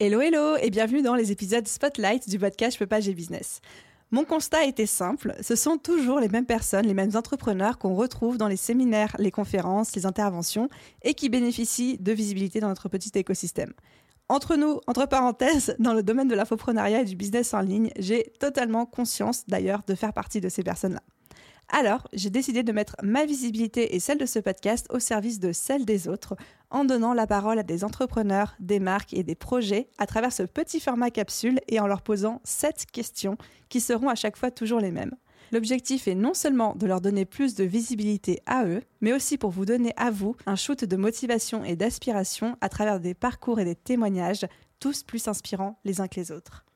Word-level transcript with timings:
Hello 0.00 0.20
hello 0.20 0.56
et 0.62 0.70
bienvenue 0.70 1.02
dans 1.02 1.16
les 1.16 1.32
épisodes 1.32 1.66
Spotlight 1.66 2.28
du 2.28 2.38
podcast 2.38 2.74
Je 2.74 2.78
peux 2.78 2.86
pas, 2.86 3.00
j'ai 3.00 3.14
business. 3.14 3.60
Mon 4.12 4.24
constat 4.24 4.64
était 4.64 4.86
simple, 4.86 5.34
ce 5.40 5.56
sont 5.56 5.76
toujours 5.76 6.20
les 6.20 6.28
mêmes 6.28 6.46
personnes, 6.46 6.86
les 6.86 6.94
mêmes 6.94 7.16
entrepreneurs 7.16 7.78
qu'on 7.78 7.96
retrouve 7.96 8.38
dans 8.38 8.46
les 8.46 8.56
séminaires, 8.56 9.16
les 9.18 9.32
conférences, 9.32 9.96
les 9.96 10.06
interventions 10.06 10.68
et 11.02 11.14
qui 11.14 11.28
bénéficient 11.28 11.98
de 11.98 12.12
visibilité 12.12 12.60
dans 12.60 12.68
notre 12.68 12.88
petit 12.88 13.10
écosystème. 13.16 13.72
Entre 14.28 14.54
nous, 14.54 14.78
entre 14.86 15.06
parenthèses, 15.06 15.74
dans 15.80 15.94
le 15.94 16.04
domaine 16.04 16.28
de 16.28 16.36
l'infoprenariat 16.36 17.00
et 17.00 17.04
du 17.04 17.16
business 17.16 17.52
en 17.52 17.60
ligne, 17.60 17.90
j'ai 17.98 18.32
totalement 18.38 18.86
conscience 18.86 19.48
d'ailleurs 19.48 19.82
de 19.84 19.96
faire 19.96 20.12
partie 20.12 20.40
de 20.40 20.48
ces 20.48 20.62
personnes-là. 20.62 21.02
Alors, 21.70 22.06
j'ai 22.12 22.30
décidé 22.30 22.62
de 22.62 22.72
mettre 22.72 22.94
ma 23.02 23.26
visibilité 23.26 23.96
et 23.96 24.00
celle 24.00 24.18
de 24.18 24.26
ce 24.26 24.38
podcast 24.38 24.86
au 24.90 25.00
service 25.00 25.40
de 25.40 25.52
celle 25.52 25.84
des 25.84 26.06
autres, 26.08 26.36
en 26.70 26.84
donnant 26.84 27.14
la 27.14 27.26
parole 27.26 27.58
à 27.58 27.62
des 27.62 27.84
entrepreneurs, 27.84 28.54
des 28.60 28.80
marques 28.80 29.14
et 29.14 29.22
des 29.22 29.34
projets 29.34 29.88
à 29.98 30.06
travers 30.06 30.32
ce 30.32 30.42
petit 30.42 30.80
format 30.80 31.10
capsule 31.10 31.60
et 31.68 31.80
en 31.80 31.86
leur 31.86 32.02
posant 32.02 32.40
sept 32.44 32.86
questions 32.92 33.36
qui 33.68 33.80
seront 33.80 34.08
à 34.08 34.14
chaque 34.14 34.36
fois 34.36 34.50
toujours 34.50 34.80
les 34.80 34.90
mêmes. 34.90 35.14
L'objectif 35.50 36.08
est 36.08 36.14
non 36.14 36.34
seulement 36.34 36.74
de 36.74 36.86
leur 36.86 37.00
donner 37.00 37.24
plus 37.24 37.54
de 37.54 37.64
visibilité 37.64 38.40
à 38.44 38.66
eux, 38.66 38.82
mais 39.00 39.14
aussi 39.14 39.38
pour 39.38 39.50
vous 39.50 39.64
donner 39.64 39.94
à 39.96 40.10
vous 40.10 40.36
un 40.46 40.56
shoot 40.56 40.84
de 40.84 40.96
motivation 40.96 41.64
et 41.64 41.74
d'aspiration 41.74 42.56
à 42.60 42.68
travers 42.68 43.00
des 43.00 43.14
parcours 43.14 43.58
et 43.58 43.64
des 43.64 43.74
témoignages, 43.74 44.46
tous 44.78 45.02
plus 45.02 45.26
inspirants 45.26 45.78
les 45.84 46.00
uns 46.00 46.08
que 46.08 46.20
les 46.20 46.32
autres. 46.32 46.66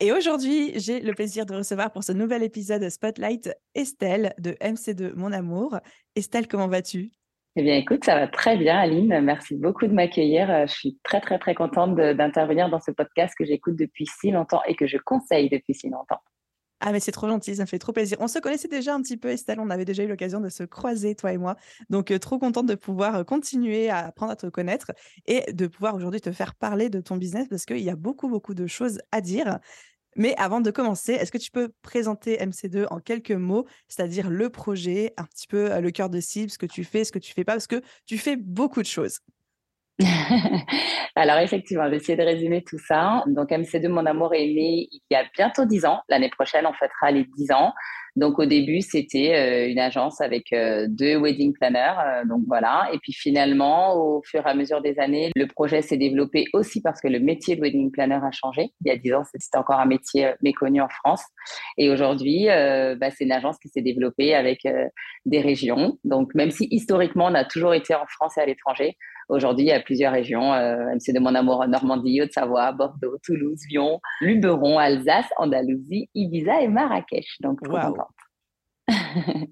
Et 0.00 0.12
aujourd'hui, 0.12 0.72
j'ai 0.78 1.00
le 1.00 1.14
plaisir 1.14 1.46
de 1.46 1.54
recevoir 1.54 1.90
pour 1.90 2.04
ce 2.04 2.12
nouvel 2.12 2.42
épisode 2.42 2.88
Spotlight 2.88 3.50
Estelle 3.74 4.34
de 4.38 4.52
MC2 4.60 5.14
Mon 5.14 5.32
Amour. 5.32 5.78
Estelle, 6.14 6.46
comment 6.46 6.68
vas-tu? 6.68 7.10
Eh 7.56 7.62
bien, 7.62 7.76
écoute, 7.76 8.04
ça 8.04 8.16
va 8.16 8.26
très 8.26 8.56
bien, 8.56 8.76
Aline. 8.76 9.20
Merci 9.20 9.54
beaucoup 9.54 9.86
de 9.86 9.92
m'accueillir. 9.92 10.50
Euh, 10.50 10.66
je 10.66 10.72
suis 10.72 10.98
très, 11.04 11.20
très, 11.20 11.38
très 11.38 11.54
contente 11.54 11.94
d'intervenir 11.94 12.68
dans 12.68 12.80
ce 12.80 12.90
podcast 12.90 13.34
que 13.38 13.44
j'écoute 13.44 13.76
depuis 13.76 14.06
si 14.06 14.32
longtemps 14.32 14.62
et 14.66 14.74
que 14.74 14.86
je 14.86 14.98
conseille 14.98 15.48
depuis 15.48 15.74
si 15.74 15.88
longtemps. 15.88 16.20
Ah, 16.80 16.92
mais 16.92 17.00
c'est 17.00 17.12
trop 17.12 17.28
gentil, 17.28 17.56
ça 17.56 17.62
me 17.62 17.66
fait 17.66 17.78
trop 17.78 17.92
plaisir. 17.92 18.18
On 18.20 18.28
se 18.28 18.38
connaissait 18.38 18.68
déjà 18.68 18.94
un 18.94 19.00
petit 19.00 19.16
peu, 19.16 19.28
Estelle, 19.28 19.58
on 19.58 19.70
avait 19.70 19.86
déjà 19.86 20.02
eu 20.02 20.08
l'occasion 20.08 20.40
de 20.40 20.50
se 20.50 20.64
croiser, 20.64 21.14
toi 21.14 21.32
et 21.32 21.38
moi. 21.38 21.56
Donc, 21.88 22.10
euh, 22.10 22.18
trop 22.18 22.38
contente 22.38 22.66
de 22.66 22.74
pouvoir 22.74 23.16
euh, 23.16 23.24
continuer 23.24 23.88
à 23.88 24.06
apprendre 24.06 24.32
à 24.32 24.36
te 24.36 24.48
connaître 24.48 24.92
et 25.26 25.50
de 25.52 25.66
pouvoir 25.66 25.94
aujourd'hui 25.94 26.20
te 26.20 26.30
faire 26.30 26.54
parler 26.54 26.90
de 26.90 27.00
ton 27.00 27.16
business 27.16 27.48
parce 27.48 27.64
qu'il 27.64 27.78
y 27.78 27.88
a 27.88 27.96
beaucoup, 27.96 28.28
beaucoup 28.28 28.52
de 28.52 28.66
choses 28.66 28.98
à 29.12 29.20
dire. 29.22 29.60
Mais 30.16 30.34
avant 30.36 30.60
de 30.60 30.70
commencer, 30.70 31.12
est-ce 31.12 31.32
que 31.32 31.38
tu 31.38 31.50
peux 31.50 31.70
présenter 31.82 32.36
MC2 32.36 32.86
en 32.90 33.00
quelques 33.00 33.32
mots, 33.32 33.66
c'est-à-dire 33.88 34.30
le 34.30 34.50
projet, 34.50 35.12
un 35.16 35.24
petit 35.24 35.46
peu 35.46 35.72
euh, 35.72 35.80
le 35.80 35.90
cœur 35.90 36.10
de 36.10 36.20
cible, 36.20 36.50
ce 36.50 36.58
que 36.58 36.66
tu 36.66 36.84
fais, 36.84 37.04
ce 37.04 37.12
que 37.12 37.18
tu 37.18 37.32
fais 37.32 37.44
pas, 37.44 37.52
parce 37.52 37.66
que 37.66 37.82
tu 38.06 38.18
fais 38.18 38.36
beaucoup 38.36 38.82
de 38.82 38.86
choses. 38.86 39.18
Alors 41.16 41.38
effectivement, 41.38 41.88
j'ai 41.88 41.96
essayé 41.96 42.18
de 42.18 42.24
résumer 42.24 42.64
tout 42.64 42.78
ça. 42.78 43.22
Donc 43.26 43.50
MC2 43.50 43.88
Mon 43.88 44.04
Amour 44.06 44.34
est 44.34 44.46
né 44.46 44.88
il 44.90 45.00
y 45.10 45.14
a 45.14 45.24
bientôt 45.36 45.64
10 45.64 45.84
ans. 45.84 46.00
L'année 46.08 46.30
prochaine, 46.30 46.66
on 46.66 46.72
fêtera 46.72 47.10
les 47.10 47.24
10 47.24 47.52
ans. 47.52 47.72
Donc 48.16 48.38
au 48.38 48.46
début, 48.46 48.80
c'était 48.80 49.34
euh, 49.34 49.68
une 49.68 49.80
agence 49.80 50.20
avec 50.20 50.52
euh, 50.52 50.86
deux 50.88 51.16
wedding 51.16 51.52
planners. 51.52 51.94
Euh, 51.98 52.24
donc 52.24 52.42
voilà. 52.46 52.88
Et 52.92 52.98
puis 52.98 53.12
finalement, 53.12 53.96
au 53.96 54.22
fur 54.22 54.46
et 54.46 54.50
à 54.50 54.54
mesure 54.54 54.80
des 54.80 54.98
années, 54.98 55.30
le 55.34 55.46
projet 55.46 55.82
s'est 55.82 55.96
développé 55.96 56.46
aussi 56.52 56.80
parce 56.80 57.00
que 57.00 57.08
le 57.08 57.18
métier 57.18 57.56
de 57.56 57.60
wedding 57.60 57.90
planner 57.90 58.20
a 58.22 58.30
changé. 58.30 58.70
Il 58.84 58.88
y 58.88 58.90
a 58.90 58.96
10 58.96 59.14
ans, 59.14 59.22
c'était 59.24 59.58
encore 59.58 59.80
un 59.80 59.86
métier 59.86 60.32
méconnu 60.42 60.80
en 60.80 60.88
France. 60.88 61.22
Et 61.76 61.90
aujourd'hui, 61.90 62.46
bah, 62.46 63.10
c'est 63.10 63.24
une 63.24 63.32
agence 63.32 63.58
qui 63.58 63.68
s'est 63.68 63.82
développée 63.82 64.34
avec 64.34 64.60
des 65.26 65.40
régions. 65.40 65.98
Donc 66.04 66.34
même 66.34 66.50
si 66.50 66.68
historiquement, 66.70 67.26
on 67.26 67.34
a 67.34 67.44
toujours 67.44 67.74
été 67.74 67.94
en 67.94 68.06
France 68.06 68.38
et 68.38 68.40
à 68.40 68.46
l'étranger, 68.46 68.96
Aujourd'hui, 69.28 69.66
il 69.66 69.68
y 69.68 69.72
a 69.72 69.80
plusieurs 69.80 70.12
régions. 70.12 70.52
Euh, 70.52 70.94
MC 70.94 71.12
de 71.12 71.20
mon 71.20 71.34
amour, 71.34 71.66
Normandie, 71.66 72.20
Haute-Savoie, 72.22 72.72
Bordeaux, 72.72 73.18
Toulouse, 73.22 73.60
Lyon, 73.70 74.00
Luberon, 74.20 74.78
Alsace, 74.78 75.28
Andalousie, 75.38 76.08
Ibiza 76.14 76.62
et 76.62 76.68
Marrakech. 76.68 77.36
Donc, 77.40 77.62
trop 77.62 77.78
contente. 77.78 78.08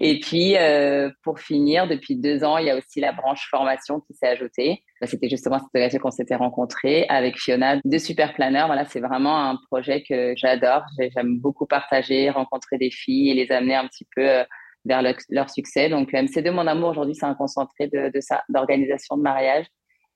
et 0.00 0.18
puis, 0.18 0.56
euh, 0.56 1.10
pour 1.22 1.38
finir, 1.38 1.86
depuis 1.86 2.16
deux 2.16 2.42
ans, 2.42 2.58
il 2.58 2.66
y 2.66 2.70
a 2.70 2.76
aussi 2.76 3.00
la 3.00 3.12
branche 3.12 3.46
formation 3.48 4.00
qui 4.00 4.14
s'est 4.14 4.26
ajoutée. 4.26 4.82
Bah, 5.00 5.06
c'était 5.06 5.28
justement 5.28 5.58
cette 5.58 5.68
occasion 5.74 6.00
qu'on 6.00 6.10
s'était 6.10 6.34
rencontrés 6.34 7.06
avec 7.08 7.38
Fiona 7.38 7.76
de 7.84 7.98
Super 7.98 8.34
Planner. 8.34 8.64
Voilà, 8.66 8.84
c'est 8.86 9.00
vraiment 9.00 9.50
un 9.50 9.56
projet 9.68 10.02
que 10.02 10.34
j'adore. 10.36 10.82
J'aime 10.98 11.38
beaucoup 11.38 11.66
partager, 11.66 12.30
rencontrer 12.30 12.78
des 12.78 12.90
filles 12.90 13.30
et 13.30 13.34
les 13.34 13.52
amener 13.52 13.76
un 13.76 13.86
petit 13.86 14.06
peu 14.16 14.44
vers 14.84 15.02
leur, 15.28 15.50
succès. 15.50 15.88
Donc, 15.88 16.12
MC2 16.12 16.50
Mon 16.50 16.66
Amour, 16.66 16.90
aujourd'hui, 16.90 17.14
c'est 17.14 17.26
un 17.26 17.34
concentré 17.34 17.88
de, 17.88 18.10
de 18.12 18.20
ça, 18.20 18.42
d'organisation 18.48 19.16
de 19.16 19.22
mariage 19.22 19.66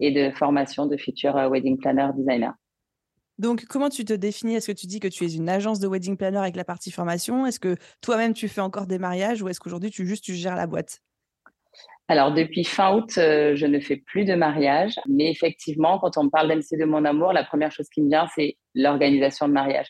et 0.00 0.10
de 0.10 0.34
formation 0.34 0.86
de 0.86 0.96
futurs 0.96 1.36
euh, 1.36 1.48
wedding 1.48 1.78
planner 1.78 2.08
designer. 2.16 2.54
Donc, 3.38 3.66
comment 3.66 3.90
tu 3.90 4.04
te 4.04 4.14
définis? 4.14 4.54
Est-ce 4.54 4.68
que 4.68 4.76
tu 4.76 4.86
dis 4.86 4.98
que 4.98 5.08
tu 5.08 5.24
es 5.24 5.34
une 5.34 5.48
agence 5.48 5.78
de 5.78 5.86
wedding 5.86 6.16
planner 6.16 6.38
avec 6.38 6.56
la 6.56 6.64
partie 6.64 6.90
formation? 6.90 7.46
Est-ce 7.46 7.60
que 7.60 7.76
toi-même, 8.00 8.32
tu 8.32 8.48
fais 8.48 8.62
encore 8.62 8.86
des 8.86 8.98
mariages 8.98 9.42
ou 9.42 9.48
est-ce 9.48 9.60
qu'aujourd'hui, 9.60 9.90
tu 9.90 10.06
juste 10.06 10.24
tu 10.24 10.34
gères 10.34 10.56
la 10.56 10.66
boîte? 10.66 11.00
Alors, 12.08 12.32
depuis 12.32 12.64
fin 12.64 12.94
août, 12.94 13.18
euh, 13.18 13.56
je 13.56 13.66
ne 13.66 13.80
fais 13.80 13.96
plus 13.96 14.24
de 14.24 14.34
mariage. 14.34 14.94
Mais 15.06 15.30
effectivement, 15.30 15.98
quand 15.98 16.16
on 16.16 16.24
me 16.24 16.30
parle 16.30 16.48
d'MC 16.48 16.78
de 16.78 16.84
mon 16.84 17.04
amour, 17.04 17.32
la 17.32 17.44
première 17.44 17.72
chose 17.72 17.88
qui 17.88 18.00
me 18.00 18.08
vient, 18.08 18.26
c'est 18.34 18.56
l'organisation 18.74 19.48
de 19.48 19.52
mariage. 19.52 19.88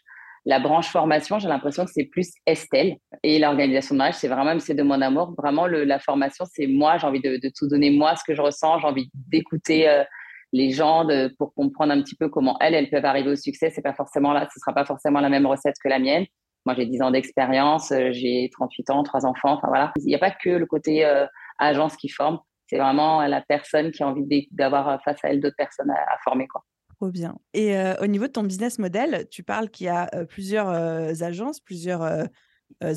La 0.48 0.60
branche 0.60 0.88
formation, 0.90 1.40
j'ai 1.40 1.48
l'impression 1.48 1.84
que 1.84 1.90
c'est 1.90 2.04
plus 2.04 2.32
Estelle. 2.46 2.98
Et 3.24 3.40
l'organisation 3.40 3.96
de 3.96 3.98
mariage, 3.98 4.14
c'est 4.14 4.28
vraiment, 4.28 4.56
c'est 4.60 4.74
de 4.74 4.82
mon 4.84 5.02
amour. 5.02 5.34
Vraiment, 5.36 5.66
la 5.66 5.98
formation, 5.98 6.44
c'est 6.48 6.68
moi. 6.68 6.98
J'ai 6.98 7.06
envie 7.08 7.20
de, 7.20 7.50
tout 7.52 7.66
donner 7.66 7.90
moi, 7.90 8.14
ce 8.14 8.22
que 8.22 8.32
je 8.32 8.40
ressens. 8.40 8.78
J'ai 8.78 8.86
envie 8.86 9.10
d'écouter 9.12 9.88
euh, 9.88 10.04
les 10.52 10.70
gens 10.70 11.04
pour 11.36 11.52
comprendre 11.52 11.92
un 11.92 12.00
petit 12.00 12.14
peu 12.14 12.28
comment 12.28 12.56
elles, 12.60 12.74
elles 12.74 12.90
peuvent 12.90 13.04
arriver 13.04 13.30
au 13.30 13.36
succès. 13.36 13.70
C'est 13.70 13.82
pas 13.82 13.92
forcément 13.92 14.32
là, 14.32 14.46
ce 14.54 14.60
sera 14.60 14.72
pas 14.72 14.84
forcément 14.84 15.18
la 15.18 15.28
même 15.28 15.46
recette 15.46 15.74
que 15.82 15.88
la 15.88 15.98
mienne. 15.98 16.26
Moi, 16.64 16.76
j'ai 16.76 16.86
10 16.86 17.02
ans 17.02 17.10
d'expérience, 17.10 17.90
euh, 17.90 18.12
j'ai 18.12 18.48
38 18.52 18.90
ans, 18.90 19.02
trois 19.02 19.26
enfants. 19.26 19.54
Enfin 19.54 19.66
voilà. 19.66 19.92
Il 19.98 20.06
n'y 20.06 20.14
a 20.14 20.20
pas 20.20 20.30
que 20.30 20.50
le 20.50 20.66
côté 20.66 21.04
euh, 21.04 21.26
agence 21.58 21.96
qui 21.96 22.08
forme. 22.08 22.38
C'est 22.68 22.78
vraiment 22.78 23.20
la 23.26 23.40
personne 23.40 23.90
qui 23.90 24.04
a 24.04 24.08
envie 24.08 24.46
d'avoir 24.52 25.02
face 25.02 25.24
à 25.24 25.30
elle 25.30 25.40
d'autres 25.40 25.56
personnes 25.56 25.90
à, 25.90 26.14
à 26.14 26.18
former, 26.24 26.46
quoi. 26.46 26.62
Trop 26.98 27.10
bien. 27.10 27.36
Et 27.52 27.76
au 28.00 28.06
niveau 28.06 28.26
de 28.26 28.32
ton 28.32 28.42
business 28.42 28.78
model, 28.78 29.26
tu 29.30 29.42
parles 29.42 29.68
qu'il 29.68 29.86
y 29.86 29.90
a 29.90 30.08
plusieurs 30.26 30.68
agences, 31.22 31.60
plusieurs 31.60 32.26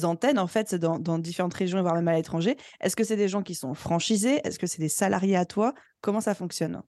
antennes 0.04 0.40
en 0.40 0.48
fait 0.48 0.74
dans, 0.76 1.00
dans, 1.00 1.20
différentes 1.20 1.54
régions, 1.54 1.82
voire 1.82 1.96
même 1.96 2.08
à 2.08 2.16
l'étranger. 2.16 2.56
Est-ce 2.80 2.96
que 2.96 3.04
c'est 3.04 3.18
des 3.18 3.28
gens 3.28 3.44
qui 3.44 3.56
sont 3.56 3.74
franchisés? 3.74 4.40
Est-ce 4.46 4.58
que 4.58 4.68
c'est 4.68 4.82
des 4.82 4.90
salariés 4.90 5.36
à 5.36 5.46
toi? 5.46 5.74
Comment 6.02 6.22
ça 6.22 6.34
fonctionne? 6.34 6.82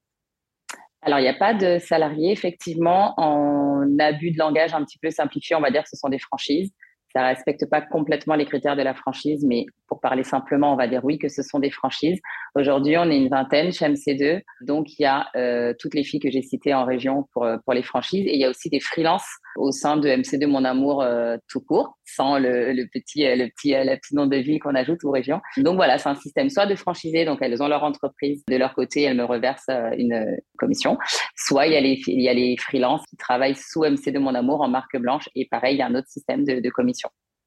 Alors, 1.04 1.20
il 1.20 1.24
n'y 1.24 1.30
a 1.30 1.34
pas 1.34 1.54
de 1.54 1.80
salariés, 1.80 2.32
effectivement. 2.32 3.14
En 3.18 3.88
abus 4.00 4.32
de 4.32 4.38
langage 4.38 4.74
un 4.74 4.84
petit 4.86 5.00
peu 5.00 5.10
simplifié, 5.10 5.56
on 5.56 5.62
va 5.62 5.72
dire 5.72 5.84
que 5.84 5.90
ce 5.90 5.98
sont 5.98 6.10
des 6.10 6.20
franchises. 6.20 6.72
Ça 7.14 7.24
respecte 7.24 7.66
pas 7.70 7.82
complètement 7.82 8.36
les 8.36 8.46
critères 8.46 8.76
de 8.76 8.82
la 8.82 8.94
franchise, 8.94 9.44
mais 9.46 9.66
pour 9.88 10.00
parler 10.00 10.24
simplement, 10.24 10.74
on 10.74 10.78
va 10.78 10.88
dire 10.88 11.04
oui 11.04 11.18
que 11.18 11.28
ce 11.28 11.44
sont 11.44 11.60
des 11.60 11.70
franchises. 11.70 12.20
Aujourd'hui, 12.56 12.98
on 12.98 13.10
est 13.10 13.18
une 13.18 13.28
vingtaine 13.28 13.74
chez 13.74 13.86
MC2, 13.86 14.42
donc 14.62 14.88
il 14.98 15.04
y 15.04 15.06
a 15.06 15.28
euh, 15.36 15.74
toutes 15.78 15.94
les 15.94 16.04
filles 16.04 16.22
que 16.22 16.32
j'ai 16.32 16.42
citées 16.42 16.74
en 16.74 16.86
région 16.86 17.28
pour 17.34 17.44
euh, 17.44 17.58
pour 17.66 17.74
les 17.74 17.84
franchises, 17.84 18.26
et 18.28 18.34
il 18.34 18.40
y 18.40 18.46
a 18.46 18.50
aussi 18.50 18.70
des 18.70 18.80
freelances 18.80 19.28
au 19.58 19.72
sein 19.72 19.98
de 19.98 20.08
MC2 20.08 20.48
Mon 20.48 20.64
Amour 20.64 21.02
euh, 21.02 21.36
tout 21.50 21.60
court, 21.60 21.98
sans 22.06 22.40
le, 22.40 22.74
petit 22.94 23.26
le 23.26 23.50
petit 23.50 24.16
nom 24.16 24.28
de 24.28 24.38
ville 24.38 24.60
qu'on 24.60 24.76
ajoute 24.76 25.04
aux 25.04 25.12
régions. 25.12 25.42
Donc 25.58 25.76
voilà, 25.76 25.98
c'est 25.98 26.10
un 26.10 26.16
système 26.16 26.50
soit 26.50 26.66
de 26.66 26.76
franchisés, 26.76 27.26
donc 27.26 27.40
elles 27.42 27.62
ont 27.62 27.68
leur 27.68 27.84
entreprise 27.84 28.44
de 28.48 28.56
leur 28.56 28.74
côté, 28.74 29.02
elles 29.02 29.18
me 29.18 29.26
reversent 29.26 29.70
une 29.98 30.38
commission, 30.58 30.98
soit 31.36 31.68
il 31.68 31.74
y 31.74 31.76
a 31.76 31.82
les 31.82 32.02
il 32.08 32.22
y 32.22 32.30
a 32.30 32.34
les 32.34 32.56
freelances 32.58 33.06
qui 33.10 33.18
travaillent 33.18 33.56
sous 33.56 33.82
MC2 33.82 34.20
Mon 34.20 34.36
Amour 34.36 34.62
en 34.62 34.70
marque 34.70 34.98
blanche, 34.98 35.28
et 35.36 35.46
pareil, 35.52 35.76
il 35.76 35.80
y 35.80 35.82
a 35.82 35.88
un 35.88 35.96
autre 35.96 36.08
système 36.08 36.46
de 36.46 36.70
commission 36.70 37.01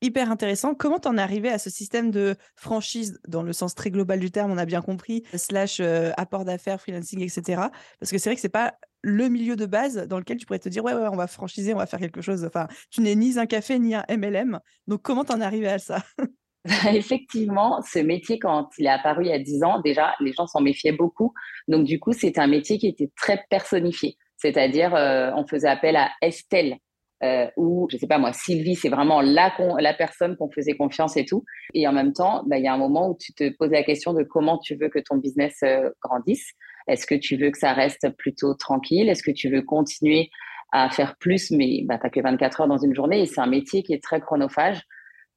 hyper 0.04 0.30
intéressant. 0.30 0.74
Comment 0.74 0.98
t'en 0.98 1.16
es 1.16 1.20
arrivé 1.20 1.48
à 1.48 1.58
ce 1.58 1.70
système 1.70 2.10
de 2.10 2.36
franchise 2.56 3.18
dans 3.26 3.42
le 3.42 3.52
sens 3.52 3.74
très 3.74 3.90
global 3.90 4.20
du 4.20 4.30
terme, 4.30 4.52
on 4.52 4.58
a 4.58 4.66
bien 4.66 4.82
compris, 4.82 5.24
slash 5.34 5.80
euh, 5.80 6.12
apport 6.16 6.44
d'affaires, 6.44 6.80
freelancing, 6.80 7.22
etc. 7.22 7.62
Parce 7.98 8.12
que 8.12 8.18
c'est 8.18 8.28
vrai 8.28 8.34
que 8.34 8.40
c'est 8.42 8.48
pas 8.48 8.74
le 9.02 9.28
milieu 9.28 9.56
de 9.56 9.66
base 9.66 10.06
dans 10.08 10.18
lequel 10.18 10.36
tu 10.36 10.46
pourrais 10.46 10.58
te 10.58 10.68
dire 10.68 10.84
ouais, 10.84 10.94
ouais, 10.94 11.08
on 11.10 11.16
va 11.16 11.26
franchiser, 11.26 11.74
on 11.74 11.78
va 11.78 11.86
faire 11.86 12.00
quelque 12.00 12.20
chose. 12.20 12.44
Enfin, 12.44 12.68
tu 12.90 13.00
n'es 13.00 13.14
ni 13.14 13.38
un 13.38 13.46
café 13.46 13.78
ni 13.78 13.94
un 13.94 14.04
MLM. 14.08 14.60
Donc 14.86 15.02
comment 15.02 15.24
t'en 15.24 15.40
es 15.40 15.44
arrivé 15.44 15.68
à 15.68 15.78
ça? 15.78 16.02
Effectivement, 16.94 17.82
ce 17.82 17.98
métier, 17.98 18.38
quand 18.38 18.70
il 18.78 18.86
est 18.86 18.90
apparu 18.90 19.24
il 19.24 19.28
y 19.28 19.32
a 19.32 19.38
10 19.38 19.64
ans, 19.64 19.80
déjà, 19.80 20.14
les 20.20 20.32
gens 20.32 20.46
s'en 20.46 20.62
méfiaient 20.62 20.92
beaucoup. 20.92 21.34
Donc, 21.68 21.84
du 21.84 22.00
coup, 22.00 22.12
c'était 22.12 22.40
un 22.40 22.46
métier 22.46 22.78
qui 22.78 22.86
était 22.86 23.10
très 23.16 23.44
personnifié. 23.50 24.16
C'est-à-dire, 24.38 24.94
euh, 24.94 25.30
on 25.36 25.46
faisait 25.46 25.68
appel 25.68 25.96
à 25.96 26.10
Estelle 26.22 26.78
euh, 27.24 27.46
ou, 27.56 27.88
je 27.90 27.96
sais 27.96 28.06
pas 28.06 28.18
moi, 28.18 28.32
Sylvie, 28.32 28.74
c'est 28.74 28.88
vraiment 28.88 29.20
la, 29.20 29.52
la 29.78 29.94
personne 29.94 30.36
qu'on 30.36 30.50
faisait 30.50 30.76
confiance 30.76 31.16
et 31.16 31.24
tout. 31.24 31.44
Et 31.72 31.88
en 31.88 31.92
même 31.92 32.12
temps, 32.12 32.42
bah, 32.46 32.58
il 32.58 32.64
y 32.64 32.68
a 32.68 32.74
un 32.74 32.78
moment 32.78 33.08
où 33.08 33.16
tu 33.18 33.32
te 33.32 33.48
poses 33.56 33.70
la 33.70 33.82
question 33.82 34.12
de 34.12 34.22
comment 34.22 34.58
tu 34.58 34.74
veux 34.74 34.88
que 34.88 34.98
ton 34.98 35.16
business 35.16 35.58
euh, 35.62 35.90
grandisse. 36.02 36.52
Est-ce 36.86 37.06
que 37.06 37.14
tu 37.14 37.36
veux 37.36 37.50
que 37.50 37.58
ça 37.58 37.72
reste 37.72 38.10
plutôt 38.18 38.54
tranquille? 38.54 39.08
Est-ce 39.08 39.22
que 39.22 39.30
tu 39.30 39.48
veux 39.48 39.62
continuer 39.62 40.30
à 40.72 40.90
faire 40.90 41.16
plus, 41.16 41.50
mais 41.50 41.82
bah, 41.84 41.98
tu 41.98 42.04
n'as 42.04 42.10
que 42.10 42.20
24 42.20 42.62
heures 42.62 42.68
dans 42.68 42.78
une 42.78 42.94
journée? 42.94 43.22
Et 43.22 43.26
c'est 43.26 43.40
un 43.40 43.46
métier 43.46 43.82
qui 43.82 43.94
est 43.94 44.02
très 44.02 44.20
chronophage. 44.20 44.82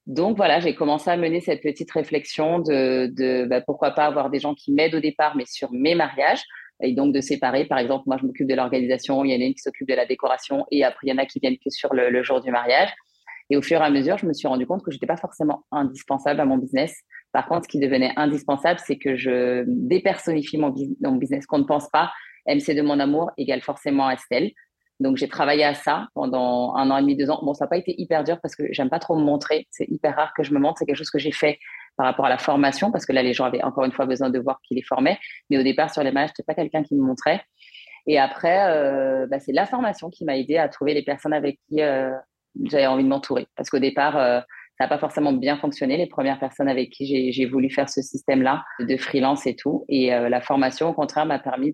Donc 0.07 0.37
voilà, 0.37 0.59
j'ai 0.59 0.73
commencé 0.73 1.09
à 1.09 1.17
mener 1.17 1.41
cette 1.41 1.61
petite 1.61 1.91
réflexion 1.91 2.59
de, 2.59 3.07
de 3.07 3.45
bah, 3.45 3.61
pourquoi 3.61 3.91
pas 3.91 4.05
avoir 4.05 4.29
des 4.29 4.39
gens 4.39 4.55
qui 4.55 4.73
m'aident 4.73 4.95
au 4.95 4.99
départ, 4.99 5.35
mais 5.35 5.45
sur 5.45 5.71
mes 5.71 5.95
mariages, 5.95 6.43
et 6.81 6.93
donc 6.93 7.13
de 7.13 7.21
séparer. 7.21 7.65
Par 7.65 7.79
exemple, 7.79 8.03
moi, 8.07 8.17
je 8.19 8.25
m'occupe 8.25 8.47
de 8.47 8.55
l'organisation, 8.55 9.23
il 9.23 9.31
y 9.31 9.35
en 9.35 9.41
a 9.41 9.45
une 9.45 9.53
qui 9.53 9.61
s'occupe 9.61 9.87
de 9.87 9.95
la 9.95 10.05
décoration, 10.05 10.65
et 10.71 10.83
après, 10.83 11.07
il 11.07 11.09
y 11.09 11.13
en 11.13 11.17
a 11.17 11.25
qui 11.25 11.39
viennent 11.39 11.57
que 11.57 11.69
sur 11.69 11.93
le, 11.93 12.23
jour 12.23 12.41
du 12.41 12.51
mariage. 12.51 12.89
Et 13.49 13.57
au 13.57 13.61
fur 13.61 13.81
et 13.81 13.83
à 13.83 13.89
mesure, 13.89 14.17
je 14.17 14.25
me 14.25 14.33
suis 14.33 14.47
rendu 14.47 14.67
compte 14.67 14.83
que 14.83 14.91
je 14.91 14.97
n'étais 14.97 15.07
pas 15.07 15.17
forcément 15.17 15.63
indispensable 15.71 16.39
à 16.41 16.45
mon 16.45 16.57
business. 16.57 16.93
Par 17.31 17.47
contre, 17.47 17.63
ce 17.63 17.69
qui 17.69 17.79
devenait 17.79 18.11
indispensable, 18.17 18.79
c'est 18.85 18.97
que 18.97 19.15
je 19.15 19.63
dépersonnifie 19.67 20.57
mon, 20.57 20.73
mon 21.01 21.15
business, 21.15 21.45
qu'on 21.45 21.59
ne 21.59 21.63
pense 21.63 21.89
pas. 21.89 22.11
MC 22.45 22.75
de 22.75 22.81
mon 22.81 22.99
amour 22.99 23.31
égale 23.37 23.61
forcément 23.61 24.09
Estelle. 24.09 24.51
Donc, 24.99 25.17
j'ai 25.17 25.27
travaillé 25.27 25.63
à 25.63 25.75
ça 25.75 26.07
pendant 26.13 26.73
un 26.75 26.89
an 26.89 26.97
et 26.97 27.01
demi, 27.01 27.15
deux 27.15 27.29
ans. 27.29 27.39
Bon, 27.43 27.53
ça 27.53 27.65
n'a 27.65 27.69
pas 27.69 27.77
été 27.77 27.93
hyper 28.01 28.23
dur 28.23 28.39
parce 28.41 28.55
que 28.55 28.63
j'aime 28.71 28.89
pas 28.89 28.99
trop 28.99 29.15
me 29.15 29.23
montrer. 29.23 29.67
C'est 29.69 29.87
hyper 29.87 30.15
rare 30.15 30.33
que 30.35 30.43
je 30.43 30.53
me 30.53 30.59
montre. 30.59 30.79
C'est 30.79 30.85
quelque 30.85 30.97
chose 30.97 31.11
que 31.11 31.19
j'ai 31.19 31.31
fait 31.31 31.59
par 31.97 32.05
rapport 32.05 32.25
à 32.25 32.29
la 32.29 32.37
formation 32.37 32.91
parce 32.91 33.05
que 33.05 33.11
là, 33.11 33.23
les 33.23 33.33
gens 33.33 33.45
avaient 33.45 33.63
encore 33.63 33.83
une 33.83 33.91
fois 33.91 34.05
besoin 34.05 34.29
de 34.29 34.39
voir 34.39 34.59
qui 34.65 34.75
les 34.75 34.83
formait. 34.83 35.17
Mais 35.49 35.57
au 35.57 35.63
départ, 35.63 35.91
sur 35.91 36.03
les 36.03 36.11
matchs, 36.11 36.29
n'étais 36.29 36.43
pas 36.43 36.53
quelqu'un 36.53 36.83
qui 36.83 36.95
me 36.95 37.01
montrait. 37.01 37.41
Et 38.05 38.17
après, 38.19 38.71
euh, 38.71 39.27
bah, 39.27 39.39
c'est 39.39 39.51
la 39.51 39.65
formation 39.65 40.09
qui 40.09 40.23
m'a 40.23 40.37
aidé 40.37 40.57
à 40.57 40.69
trouver 40.69 40.93
les 40.93 41.03
personnes 41.03 41.33
avec 41.33 41.59
qui 41.67 41.81
euh, 41.81 42.11
j'avais 42.63 42.87
envie 42.87 43.03
de 43.03 43.09
m'entourer. 43.09 43.47
Parce 43.55 43.69
qu'au 43.69 43.79
départ, 43.79 44.15
euh, 44.17 44.39
ça 44.77 44.85
n'a 44.85 44.87
pas 44.87 44.99
forcément 44.99 45.33
bien 45.33 45.57
fonctionné. 45.57 45.97
Les 45.97 46.07
premières 46.07 46.39
personnes 46.39 46.69
avec 46.69 46.91
qui 46.91 47.33
j'ai 47.33 47.45
voulu 47.45 47.69
faire 47.69 47.89
ce 47.89 48.01
système-là 48.01 48.63
de 48.79 48.95
freelance 48.95 49.45
et 49.47 49.55
tout. 49.55 49.85
Et 49.89 50.11
la 50.11 50.39
formation, 50.39 50.89
au 50.89 50.93
contraire, 50.93 51.25
m'a 51.25 51.39
permis 51.39 51.73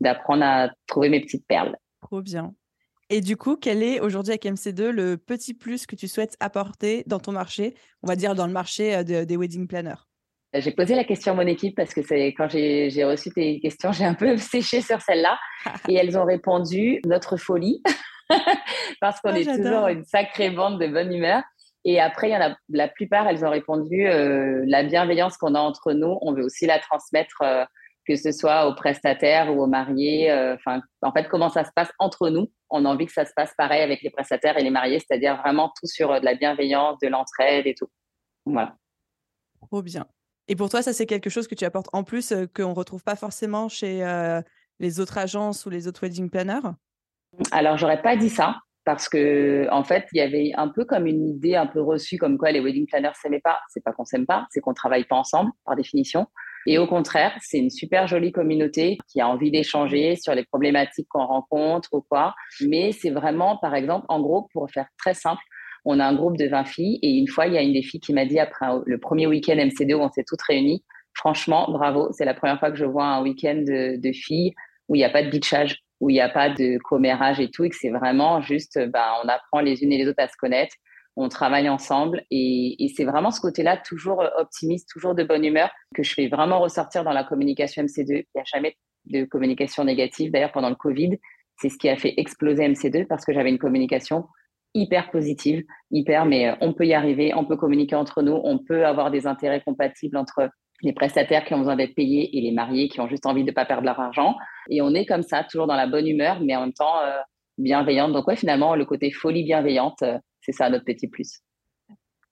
d'apprendre 0.00 0.42
à 0.42 0.70
trouver 0.88 1.10
mes 1.10 1.20
petites 1.20 1.46
perles. 1.46 1.76
Trop 2.02 2.20
bien. 2.22 2.52
Et 3.10 3.20
du 3.20 3.36
coup, 3.36 3.56
quel 3.56 3.82
est 3.82 4.00
aujourd'hui 4.00 4.32
avec 4.32 4.44
MC2 4.44 4.88
le 4.88 5.16
petit 5.16 5.54
plus 5.54 5.86
que 5.86 5.94
tu 5.94 6.08
souhaites 6.08 6.36
apporter 6.40 7.04
dans 7.06 7.18
ton 7.18 7.32
marché, 7.32 7.74
on 8.02 8.06
va 8.06 8.16
dire 8.16 8.34
dans 8.34 8.46
le 8.46 8.52
marché 8.52 8.94
euh, 8.96 9.24
des 9.24 9.36
wedding 9.36 9.66
planners? 9.66 10.02
J'ai 10.54 10.70
posé 10.70 10.94
la 10.94 11.02
question 11.02 11.32
à 11.32 11.34
mon 11.34 11.46
équipe 11.46 11.74
parce 11.76 11.92
que 11.92 12.02
c'est 12.02 12.28
quand 12.28 12.48
j'ai 12.48 13.04
reçu 13.04 13.30
tes 13.30 13.58
questions, 13.58 13.90
j'ai 13.90 14.04
un 14.04 14.14
peu 14.14 14.36
séché 14.38 14.80
sur 14.80 15.00
celle-là. 15.00 15.38
Et 15.88 15.94
elles 15.94 16.16
ont 16.16 16.24
répondu 16.24 17.00
notre 17.04 17.36
folie. 17.36 17.82
Parce 19.00 19.20
qu'on 19.20 19.32
ah, 19.32 19.38
est 19.38 19.44
toujours 19.44 19.88
une 19.88 20.04
sacrée 20.04 20.50
bande 20.50 20.80
de 20.80 20.86
bonne 20.86 21.12
humeur. 21.12 21.42
Et 21.84 22.00
après, 22.00 22.30
il 22.30 22.32
y 22.32 22.36
en 22.36 22.40
a 22.40 22.56
la 22.70 22.88
plupart, 22.88 23.28
elles 23.28 23.44
ont 23.44 23.50
répondu 23.50 24.06
euh, 24.06 24.64
la 24.66 24.82
bienveillance 24.82 25.36
qu'on 25.36 25.54
a 25.54 25.60
entre 25.60 25.92
nous, 25.92 26.16
on 26.22 26.32
veut 26.32 26.42
aussi 26.42 26.64
la 26.64 26.78
transmettre 26.78 27.42
euh, 27.42 27.64
que 28.06 28.16
ce 28.16 28.32
soit 28.32 28.68
aux 28.68 28.74
prestataires 28.74 29.54
ou 29.54 29.62
aux 29.62 29.66
mariés. 29.66 30.30
Euh, 30.30 30.54
enfin, 30.54 30.80
en 31.02 31.12
fait, 31.12 31.28
comment 31.28 31.48
ça 31.48 31.64
se 31.64 31.70
passe 31.74 31.90
entre 31.98 32.30
nous. 32.30 32.50
On 32.70 32.84
a 32.84 32.88
envie 32.88 33.06
que 33.06 33.12
ça 33.12 33.24
se 33.24 33.32
passe 33.34 33.52
pareil 33.56 33.82
avec 33.82 34.02
les 34.02 34.10
prestataires 34.10 34.58
et 34.58 34.62
les 34.62 34.70
mariés, 34.70 34.98
c'est-à-dire 34.98 35.38
vraiment 35.38 35.72
tout 35.80 35.86
sur 35.86 36.12
euh, 36.12 36.20
de 36.20 36.24
la 36.24 36.34
bienveillance, 36.34 36.98
de 37.00 37.08
l'entraide 37.08 37.66
et 37.66 37.74
tout. 37.74 37.88
Voilà. 38.46 38.76
Trop 39.68 39.82
bien. 39.82 40.06
Et 40.48 40.56
pour 40.56 40.68
toi, 40.68 40.82
ça, 40.82 40.92
c'est 40.92 41.06
quelque 41.06 41.30
chose 41.30 41.48
que 41.48 41.54
tu 41.54 41.64
apportes 41.64 41.88
en 41.92 42.04
plus 42.04 42.32
euh, 42.32 42.46
qu'on 42.54 42.70
ne 42.70 42.74
retrouve 42.74 43.02
pas 43.02 43.16
forcément 43.16 43.68
chez 43.68 44.02
les 44.80 45.00
autres 45.00 45.18
agences 45.18 45.66
ou 45.66 45.70
les 45.70 45.88
autres 45.88 46.02
wedding 46.02 46.30
planners? 46.30 46.72
Alors, 47.52 47.76
j'aurais 47.76 48.02
pas 48.02 48.16
dit 48.16 48.28
ça 48.28 48.56
parce 48.84 49.08
que 49.08 49.66
en 49.70 49.82
fait, 49.82 50.06
il 50.12 50.18
y 50.18 50.20
avait 50.20 50.52
un 50.56 50.68
peu 50.68 50.84
comme 50.84 51.06
une 51.06 51.26
idée 51.26 51.56
un 51.56 51.66
peu 51.66 51.80
reçue 51.80 52.18
comme 52.18 52.36
quoi 52.36 52.52
les 52.52 52.60
wedding 52.60 52.86
planners 52.86 53.14
s'aimaient 53.20 53.40
pas. 53.40 53.60
C'est 53.68 53.82
pas 53.82 53.92
qu'on 53.92 54.04
s'aime 54.04 54.26
pas, 54.26 54.46
c'est 54.50 54.60
qu'on 54.60 54.74
travaille 54.74 55.04
pas 55.04 55.16
ensemble 55.16 55.52
par 55.64 55.74
définition. 55.76 56.26
Et 56.66 56.78
au 56.78 56.86
contraire, 56.86 57.36
c'est 57.42 57.58
une 57.58 57.70
super 57.70 58.06
jolie 58.06 58.32
communauté 58.32 58.98
qui 59.08 59.20
a 59.20 59.28
envie 59.28 59.50
d'échanger 59.50 60.16
sur 60.16 60.34
les 60.34 60.44
problématiques 60.44 61.08
qu'on 61.08 61.26
rencontre 61.26 61.90
ou 61.92 62.00
quoi. 62.00 62.34
Mais 62.66 62.92
c'est 62.92 63.10
vraiment, 63.10 63.58
par 63.58 63.74
exemple, 63.74 64.06
en 64.08 64.20
gros, 64.20 64.48
pour 64.52 64.70
faire 64.70 64.86
très 64.98 65.14
simple, 65.14 65.42
on 65.84 66.00
a 66.00 66.06
un 66.06 66.14
groupe 66.14 66.38
de 66.38 66.46
20 66.46 66.64
filles 66.64 66.98
et 67.02 67.10
une 67.10 67.28
fois, 67.28 67.46
il 67.46 67.54
y 67.54 67.58
a 67.58 67.62
une 67.62 67.74
des 67.74 67.82
filles 67.82 68.00
qui 68.00 68.14
m'a 68.14 68.24
dit 68.24 68.38
après 68.38 68.66
le 68.86 68.98
premier 68.98 69.26
week-end 69.26 69.56
MCD 69.56 69.94
où 69.94 70.00
on 70.00 70.10
s'est 70.10 70.24
toutes 70.26 70.42
réunies, 70.42 70.82
franchement, 71.14 71.66
bravo, 71.70 72.08
c'est 72.12 72.24
la 72.24 72.34
première 72.34 72.58
fois 72.58 72.70
que 72.70 72.76
je 72.76 72.86
vois 72.86 73.04
un 73.04 73.22
week-end 73.22 73.62
de, 73.66 74.12
filles 74.12 74.54
où 74.88 74.94
il 74.94 74.98
n'y 74.98 75.04
a 75.04 75.10
pas 75.10 75.22
de 75.22 75.30
bitchage, 75.30 75.80
où 76.00 76.10
il 76.10 76.14
n'y 76.14 76.20
a 76.20 76.28
pas 76.28 76.48
de 76.48 76.78
commérage 76.78 77.40
et 77.40 77.50
tout, 77.50 77.64
et 77.64 77.70
que 77.70 77.76
c'est 77.76 77.90
vraiment 77.90 78.40
juste, 78.40 78.78
bah, 78.88 79.20
on 79.22 79.28
apprend 79.28 79.60
les 79.60 79.82
unes 79.82 79.92
et 79.92 79.98
les 79.98 80.08
autres 80.08 80.22
à 80.22 80.28
se 80.28 80.36
connaître 80.38 80.74
on 81.16 81.28
travaille 81.28 81.68
ensemble 81.68 82.24
et, 82.30 82.92
c'est 82.96 83.04
vraiment 83.04 83.30
ce 83.30 83.40
côté-là, 83.40 83.76
toujours 83.76 84.22
euh, 84.22 84.28
optimiste, 84.38 84.88
toujours 84.92 85.14
de 85.14 85.22
bonne 85.22 85.44
humeur, 85.44 85.70
que 85.94 86.02
je 86.02 86.12
fais 86.12 86.28
vraiment 86.28 86.60
ressortir 86.60 87.04
dans 87.04 87.12
la 87.12 87.24
communication 87.24 87.82
MC2. 87.82 88.08
Il 88.08 88.24
n'y 88.34 88.40
a 88.40 88.44
jamais 88.44 88.76
de 89.06 89.24
communication 89.24 89.84
négative. 89.84 90.32
D'ailleurs, 90.32 90.52
pendant 90.52 90.70
le 90.70 90.74
Covid, 90.76 91.18
c'est 91.58 91.68
ce 91.68 91.78
qui 91.78 91.88
a 91.88 91.96
fait 91.96 92.14
exploser 92.16 92.68
MC2 92.68 93.06
parce 93.06 93.24
que 93.24 93.32
j'avais 93.32 93.50
une 93.50 93.58
communication 93.58 94.26
hyper 94.74 95.10
positive, 95.10 95.62
hyper, 95.92 96.26
mais 96.26 96.48
euh, 96.48 96.56
on 96.60 96.72
peut 96.72 96.86
y 96.86 96.94
arriver, 96.94 97.32
on 97.34 97.44
peut 97.44 97.56
communiquer 97.56 97.94
entre 97.94 98.22
nous, 98.22 98.40
on 98.42 98.58
peut 98.58 98.84
avoir 98.84 99.10
des 99.10 99.26
intérêts 99.26 99.62
compatibles 99.62 100.16
entre 100.16 100.50
les 100.82 100.92
prestataires 100.92 101.44
qui 101.44 101.54
ont 101.54 101.58
besoin 101.58 101.76
d'être 101.76 101.94
payés 101.94 102.36
et 102.36 102.40
les 102.40 102.50
mariés 102.50 102.88
qui 102.88 103.00
ont 103.00 103.08
juste 103.08 103.26
envie 103.26 103.42
de 103.42 103.50
ne 103.50 103.54
pas 103.54 103.64
perdre 103.64 103.84
leur 103.84 104.00
argent. 104.00 104.36
Et 104.68 104.82
on 104.82 104.92
est 104.94 105.06
comme 105.06 105.22
ça, 105.22 105.44
toujours 105.44 105.68
dans 105.68 105.76
la 105.76 105.86
bonne 105.86 106.06
humeur, 106.06 106.40
mais 106.40 106.56
en 106.56 106.62
même 106.62 106.72
temps 106.72 107.00
euh, 107.00 107.18
bienveillante. 107.58 108.12
Donc 108.12 108.26
ouais, 108.26 108.36
finalement, 108.36 108.74
le 108.74 108.84
côté 108.84 109.10
folie 109.10 109.44
bienveillante, 109.44 110.02
c'est 110.40 110.52
ça 110.52 110.70
notre 110.70 110.84
petit 110.84 111.08
plus. 111.08 111.40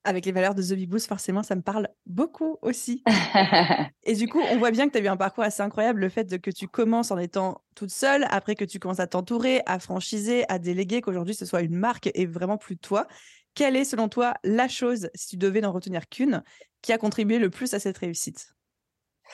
Avec 0.05 0.27
les 0.27 0.33
valeurs 0.33 0.57
de 0.57 0.63
The 0.63 0.75
Big 0.75 0.99
forcément, 0.99 1.45
ça 1.45 1.55
me 1.55 1.63
parle 1.63 1.89
beaucoup 2.07 2.59
aussi. 2.61 3.05
et 4.03 4.15
du 4.15 4.27
coup, 4.27 4.41
on 4.51 4.59
voit 4.59 4.73
bien 4.73 4.89
que 4.89 4.93
tu 4.93 4.99
as 4.99 5.01
eu 5.01 5.07
un 5.07 5.17
parcours 5.17 5.45
assez 5.45 5.63
incroyable. 5.63 6.01
Le 6.01 6.09
fait 6.09 6.41
que 6.41 6.51
tu 6.51 6.67
commences 6.67 7.13
en 7.13 7.19
étant 7.19 7.63
toute 7.77 7.91
seule, 7.91 8.27
après 8.31 8.57
que 8.57 8.65
tu 8.65 8.81
commences 8.81 8.99
à 8.99 9.07
t'entourer, 9.07 9.63
à 9.67 9.79
franchiser, 9.79 10.45
à 10.49 10.59
déléguer, 10.59 11.03
qu'aujourd'hui 11.03 11.37
ce 11.37 11.47
soit 11.47 11.63
une 11.63 11.77
marque 11.77 12.11
et 12.15 12.27
vraiment 12.27 12.59
plus 12.59 12.77
toi. 12.77 13.07
Quelle 13.55 13.77
est, 13.77 13.85
selon 13.85 14.09
toi, 14.09 14.35
la 14.43 14.67
chose, 14.67 15.09
si 15.15 15.29
tu 15.29 15.37
devais 15.37 15.61
n'en 15.61 15.73
retenir 15.73 16.09
qu'une, 16.09 16.43
qui 16.81 16.93
a 16.93 16.99
contribué 16.99 17.39
le 17.39 17.51
plus 17.51 17.73
à 17.75 17.79
cette 17.79 17.99
réussite? 17.99 18.55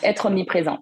Être 0.02 0.26
omniprésent. 0.26 0.78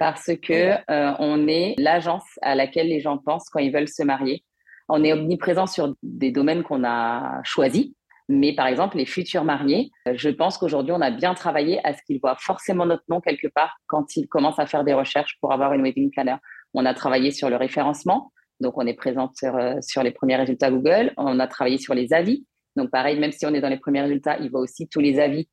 Parce 0.00 0.32
que 0.42 0.72
euh, 0.90 1.14
on 1.20 1.46
est 1.46 1.76
l'agence 1.78 2.26
à 2.42 2.56
laquelle 2.56 2.88
les 2.88 2.98
gens 2.98 3.18
pensent 3.18 3.48
quand 3.50 3.60
ils 3.60 3.72
veulent 3.72 3.86
se 3.86 4.02
marier 4.02 4.42
on 4.90 5.04
est 5.04 5.12
omniprésent 5.12 5.66
sur 5.66 5.94
des 6.02 6.30
domaines 6.30 6.62
qu'on 6.62 6.84
a 6.84 7.40
choisis. 7.44 7.92
Mais 8.28 8.54
par 8.54 8.66
exemple, 8.66 8.96
les 8.96 9.06
futurs 9.06 9.44
mariés, 9.44 9.90
euh, 10.06 10.12
je 10.14 10.28
pense 10.28 10.58
qu'aujourd'hui, 10.58 10.92
on 10.92 11.00
a 11.00 11.10
bien 11.10 11.34
travaillé 11.34 11.84
à 11.84 11.94
ce 11.94 12.02
qu'ils 12.02 12.20
voient 12.20 12.36
forcément 12.38 12.86
notre 12.86 13.02
nom 13.08 13.20
quelque 13.20 13.48
part 13.48 13.76
quand 13.86 14.16
ils 14.16 14.28
commencent 14.28 14.58
à 14.58 14.66
faire 14.66 14.84
des 14.84 14.94
recherches 14.94 15.36
pour 15.40 15.52
avoir 15.52 15.72
une 15.72 15.82
wedding 15.82 16.10
planner. 16.10 16.36
On 16.74 16.86
a 16.86 16.94
travaillé 16.94 17.32
sur 17.32 17.50
le 17.50 17.56
référencement, 17.56 18.32
donc 18.60 18.78
on 18.78 18.86
est 18.86 18.94
présente 18.94 19.36
sur, 19.36 19.56
euh, 19.56 19.74
sur 19.80 20.04
les 20.04 20.12
premiers 20.12 20.36
résultats 20.36 20.70
Google. 20.70 21.12
On 21.16 21.40
a 21.40 21.46
travaillé 21.48 21.78
sur 21.78 21.94
les 21.94 22.12
avis. 22.12 22.46
Donc 22.76 22.90
pareil, 22.90 23.18
même 23.18 23.32
si 23.32 23.46
on 23.46 23.54
est 23.54 23.60
dans 23.60 23.68
les 23.68 23.78
premiers 23.78 24.02
résultats, 24.02 24.38
il 24.38 24.50
voit 24.50 24.60
aussi 24.60 24.88
tous 24.88 25.00
les 25.00 25.18
avis 25.18 25.48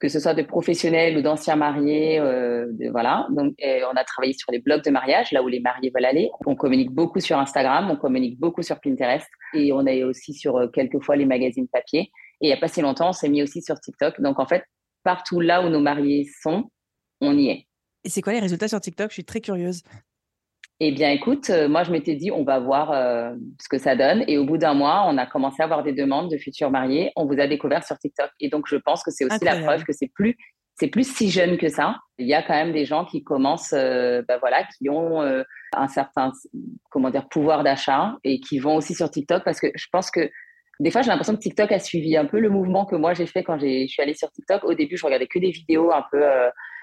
que 0.00 0.08
ce 0.08 0.20
soit 0.20 0.34
de 0.34 0.42
professionnels 0.42 1.16
ou 1.16 1.22
d'anciens 1.22 1.56
mariés, 1.56 2.18
euh, 2.20 2.66
voilà. 2.90 3.26
Donc, 3.30 3.54
on 3.60 3.96
a 3.96 4.04
travaillé 4.04 4.32
sur 4.32 4.52
les 4.52 4.58
blogs 4.58 4.82
de 4.82 4.90
mariage, 4.90 5.32
là 5.32 5.42
où 5.42 5.48
les 5.48 5.60
mariés 5.60 5.90
veulent 5.94 6.04
aller. 6.04 6.30
On 6.46 6.54
communique 6.54 6.90
beaucoup 6.90 7.20
sur 7.20 7.38
Instagram, 7.38 7.90
on 7.90 7.96
communique 7.96 8.38
beaucoup 8.38 8.62
sur 8.62 8.80
Pinterest, 8.80 9.28
et 9.54 9.72
on 9.72 9.86
est 9.86 10.02
aussi 10.02 10.34
sur 10.34 10.56
euh, 10.56 10.68
quelques 10.68 11.02
fois 11.02 11.16
les 11.16 11.26
magazines 11.26 11.68
papier. 11.68 12.10
Et 12.40 12.46
il 12.46 12.48
n'y 12.48 12.52
a 12.52 12.58
pas 12.58 12.68
si 12.68 12.80
longtemps, 12.80 13.10
on 13.10 13.12
s'est 13.12 13.28
mis 13.28 13.42
aussi 13.42 13.62
sur 13.62 13.78
TikTok. 13.80 14.20
Donc, 14.20 14.38
en 14.38 14.46
fait, 14.46 14.64
partout 15.02 15.40
là 15.40 15.64
où 15.64 15.68
nos 15.68 15.80
mariés 15.80 16.28
sont, 16.42 16.70
on 17.20 17.36
y 17.36 17.48
est. 17.48 17.66
Et 18.04 18.08
c'est 18.08 18.22
quoi 18.22 18.32
les 18.32 18.40
résultats 18.40 18.68
sur 18.68 18.80
TikTok? 18.80 19.10
Je 19.10 19.14
suis 19.14 19.24
très 19.24 19.40
curieuse. 19.40 19.82
Eh 20.78 20.92
bien, 20.92 21.10
écoute, 21.10 21.48
euh, 21.48 21.68
moi, 21.68 21.84
je 21.84 21.90
m'étais 21.90 22.16
dit, 22.16 22.30
on 22.30 22.44
va 22.44 22.58
voir 22.58 22.92
euh, 22.92 23.34
ce 23.58 23.68
que 23.68 23.78
ça 23.78 23.96
donne. 23.96 24.24
Et 24.28 24.36
au 24.36 24.44
bout 24.44 24.58
d'un 24.58 24.74
mois, 24.74 25.04
on 25.06 25.16
a 25.16 25.24
commencé 25.24 25.62
à 25.62 25.64
avoir 25.64 25.82
des 25.82 25.94
demandes 25.94 26.30
de 26.30 26.36
futurs 26.36 26.70
mariés. 26.70 27.12
On 27.16 27.24
vous 27.24 27.40
a 27.40 27.46
découvert 27.46 27.82
sur 27.82 27.98
TikTok. 27.98 28.28
Et 28.40 28.50
donc, 28.50 28.66
je 28.68 28.76
pense 28.76 29.02
que 29.02 29.10
c'est 29.10 29.24
aussi 29.24 29.42
la 29.42 29.56
preuve 29.56 29.84
que 29.84 29.94
c'est 29.94 30.10
plus, 30.14 30.36
c'est 30.78 30.88
plus 30.88 31.10
si 31.10 31.30
jeune 31.30 31.56
que 31.56 31.68
ça. 31.68 31.96
Il 32.18 32.26
y 32.26 32.34
a 32.34 32.42
quand 32.42 32.52
même 32.52 32.72
des 32.72 32.84
gens 32.84 33.06
qui 33.06 33.24
commencent, 33.24 33.72
euh, 33.72 34.22
bah 34.28 34.36
voilà, 34.38 34.64
qui 34.76 34.90
ont 34.90 35.22
un 35.22 35.88
certain, 35.88 36.32
comment 36.90 37.08
dire, 37.08 37.26
pouvoir 37.30 37.64
d'achat 37.64 38.16
et 38.22 38.38
qui 38.38 38.58
vont 38.58 38.76
aussi 38.76 38.94
sur 38.94 39.10
TikTok 39.10 39.44
parce 39.44 39.60
que 39.60 39.68
je 39.74 39.86
pense 39.90 40.10
que 40.10 40.30
des 40.78 40.90
fois, 40.90 41.00
j'ai 41.00 41.08
l'impression 41.08 41.34
que 41.34 41.40
TikTok 41.40 41.72
a 41.72 41.78
suivi 41.78 42.18
un 42.18 42.26
peu 42.26 42.38
le 42.38 42.50
mouvement 42.50 42.84
que 42.84 42.96
moi 42.96 43.14
j'ai 43.14 43.24
fait 43.24 43.42
quand 43.42 43.58
je 43.58 43.86
suis 43.86 44.02
allée 44.02 44.12
sur 44.12 44.30
TikTok. 44.30 44.62
Au 44.64 44.74
début, 44.74 44.98
je 44.98 45.06
regardais 45.06 45.26
que 45.26 45.38
des 45.38 45.50
vidéos 45.50 45.90
un 45.90 46.04
peu 46.12 46.22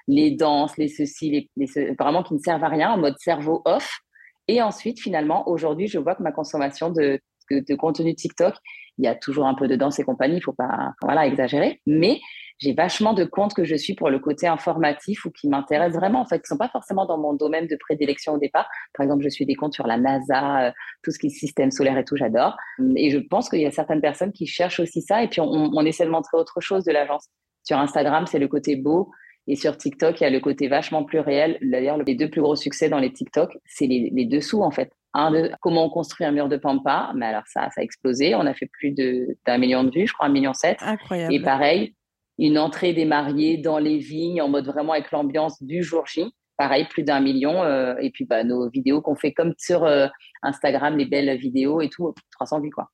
les 0.07 0.31
danses, 0.31 0.77
les 0.77 0.87
ceci, 0.87 1.49
les, 1.55 1.95
vraiment 1.99 2.23
qui 2.23 2.33
ne 2.33 2.39
servent 2.39 2.63
à 2.63 2.69
rien, 2.69 2.91
en 2.91 2.97
mode 2.97 3.15
cerveau 3.19 3.61
off. 3.65 3.99
Et 4.47 4.61
ensuite, 4.61 4.99
finalement, 4.99 5.47
aujourd'hui, 5.47 5.87
je 5.87 5.97
vois 5.97 6.15
que 6.15 6.23
ma 6.23 6.31
consommation 6.31 6.89
de, 6.89 7.19
de, 7.49 7.75
contenu 7.75 8.13
TikTok, 8.13 8.55
il 8.97 9.05
y 9.05 9.07
a 9.07 9.15
toujours 9.15 9.45
un 9.45 9.55
peu 9.55 9.67
de 9.67 9.75
danse 9.75 9.99
et 9.99 10.03
compagnie, 10.03 10.37
il 10.37 10.43
faut 10.43 10.53
pas 10.53 10.91
voilà, 11.01 11.25
exagérer, 11.25 11.81
mais 11.87 12.19
j'ai 12.59 12.73
vachement 12.73 13.13
de 13.13 13.23
comptes 13.23 13.53
que 13.53 13.63
je 13.63 13.75
suis 13.75 13.95
pour 13.95 14.09
le 14.09 14.19
côté 14.19 14.47
informatif 14.47 15.25
ou 15.25 15.31
qui 15.31 15.49
m'intéressent 15.49 15.99
vraiment, 15.99 16.21
en 16.21 16.25
fait, 16.25 16.45
sont 16.45 16.57
pas 16.57 16.69
forcément 16.69 17.05
dans 17.05 17.17
mon 17.17 17.33
domaine 17.33 17.67
de 17.67 17.75
prédilection 17.75 18.33
au 18.33 18.37
départ. 18.37 18.69
Par 18.93 19.03
exemple, 19.03 19.23
je 19.23 19.29
suis 19.29 19.45
des 19.45 19.55
comptes 19.55 19.73
sur 19.73 19.87
la 19.87 19.97
NASA, 19.97 20.67
euh, 20.67 20.71
tout 21.01 21.11
ce 21.11 21.19
qui 21.19 21.27
est 21.27 21.29
système 21.29 21.71
solaire 21.71 21.97
et 21.97 22.05
tout, 22.05 22.15
j'adore. 22.15 22.55
Et 22.95 23.09
je 23.09 23.17
pense 23.17 23.49
qu'il 23.49 23.59
y 23.59 23.65
a 23.65 23.71
certaines 23.71 24.01
personnes 24.01 24.31
qui 24.31 24.45
cherchent 24.45 24.79
aussi 24.79 25.01
ça. 25.01 25.23
Et 25.23 25.27
puis, 25.27 25.41
on, 25.41 25.71
on 25.73 25.85
essaie 25.85 26.05
de 26.05 26.11
montrer 26.11 26.37
autre 26.37 26.61
chose 26.61 26.83
de 26.83 26.91
l'agence. 26.91 27.27
Sur 27.63 27.79
Instagram, 27.79 28.27
c'est 28.27 28.39
le 28.39 28.47
côté 28.47 28.75
beau. 28.75 29.11
Et 29.47 29.55
sur 29.55 29.77
TikTok, 29.77 30.21
il 30.21 30.23
y 30.23 30.27
a 30.27 30.29
le 30.29 30.39
côté 30.39 30.67
vachement 30.67 31.03
plus 31.03 31.19
réel. 31.19 31.57
D'ailleurs, 31.61 31.97
les 31.97 32.15
deux 32.15 32.29
plus 32.29 32.41
gros 32.41 32.55
succès 32.55 32.89
dans 32.89 32.99
les 32.99 33.11
TikTok, 33.11 33.57
c'est 33.65 33.87
les, 33.87 34.09
les 34.13 34.25
dessous, 34.25 34.61
en 34.61 34.71
fait. 34.71 34.91
Un 35.13 35.31
de 35.31 35.51
comment 35.61 35.85
on 35.85 35.89
construit 35.89 36.25
un 36.25 36.31
mur 36.31 36.47
de 36.47 36.57
pampa. 36.57 37.11
Mais 37.15 37.25
alors, 37.25 37.43
ça, 37.47 37.69
ça 37.71 37.81
a 37.81 37.83
explosé. 37.83 38.35
On 38.35 38.45
a 38.45 38.53
fait 38.53 38.69
plus 38.71 38.91
d'un 38.91 39.57
million 39.57 39.83
de 39.83 39.91
vues, 39.91 40.07
je 40.07 40.13
crois, 40.13 40.27
un 40.27 40.31
million 40.31 40.53
sept. 40.53 40.77
Incroyable. 40.81 41.33
Et 41.33 41.41
pareil, 41.41 41.95
une 42.39 42.57
entrée 42.57 42.93
des 42.93 43.05
mariés 43.05 43.57
dans 43.57 43.79
les 43.79 43.97
vignes 43.97 44.41
en 44.41 44.49
mode 44.49 44.65
vraiment 44.65 44.93
avec 44.93 45.11
l'ambiance 45.11 45.61
du 45.61 45.83
jour 45.83 46.07
J. 46.07 46.33
Pareil, 46.57 46.87
plus 46.89 47.03
d'un 47.03 47.19
million. 47.19 47.63
Euh, 47.63 47.95
et 47.99 48.11
puis, 48.11 48.25
bah, 48.25 48.43
nos 48.43 48.69
vidéos 48.69 49.01
qu'on 49.01 49.15
fait 49.15 49.33
comme 49.33 49.53
sur 49.57 49.83
euh, 49.83 50.07
Instagram, 50.41 50.97
les 50.97 51.05
belles 51.05 51.37
vidéos 51.37 51.81
et 51.81 51.89
tout, 51.89 52.13
300 52.31 52.61
vues, 52.61 52.71
quoi. 52.71 52.89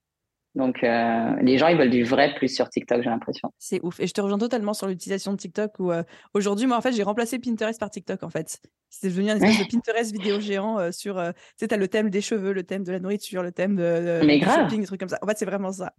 Donc, 0.55 0.83
euh, 0.83 1.35
les 1.41 1.57
gens, 1.57 1.67
ils 1.67 1.77
veulent 1.77 1.89
du 1.89 2.03
vrai 2.03 2.33
plus 2.35 2.47
sur 2.47 2.69
TikTok, 2.69 3.03
j'ai 3.03 3.09
l'impression. 3.09 3.51
C'est 3.59 3.79
ouf. 3.83 3.99
Et 3.99 4.07
je 4.07 4.13
te 4.13 4.19
rejoins 4.19 4.39
totalement 4.39 4.73
sur 4.73 4.87
l'utilisation 4.87 5.31
de 5.31 5.37
TikTok 5.37 5.79
où 5.79 5.91
aujourd'hui, 6.33 6.65
moi, 6.65 6.77
en 6.77 6.81
fait, 6.81 6.91
j'ai 6.91 7.03
remplacé 7.03 7.37
Pinterest 7.39 7.79
par 7.79 7.89
TikTok, 7.89 8.23
en 8.23 8.29
fait. 8.29 8.59
C'est 8.89 9.09
devenu 9.09 9.29
un 9.29 9.35
espèce 9.35 9.59
de 9.59 9.71
Pinterest 9.71 10.11
vidéo 10.11 10.39
géant 10.39 10.91
sur, 10.91 11.21
tu 11.23 11.41
sais, 11.57 11.67
t'as 11.67 11.77
le 11.77 11.87
thème 11.87 12.09
des 12.09 12.21
cheveux, 12.21 12.51
le 12.51 12.63
thème 12.63 12.83
de 12.83 12.91
la 12.91 12.99
nourriture, 12.99 13.43
le 13.43 13.51
thème 13.51 13.75
de, 13.75 14.21
shopping, 14.43 14.81
des 14.81 14.87
trucs 14.87 14.99
comme 14.99 15.09
ça. 15.09 15.19
En 15.21 15.27
fait, 15.27 15.37
c'est 15.37 15.45
vraiment 15.45 15.71
ça. 15.71 15.93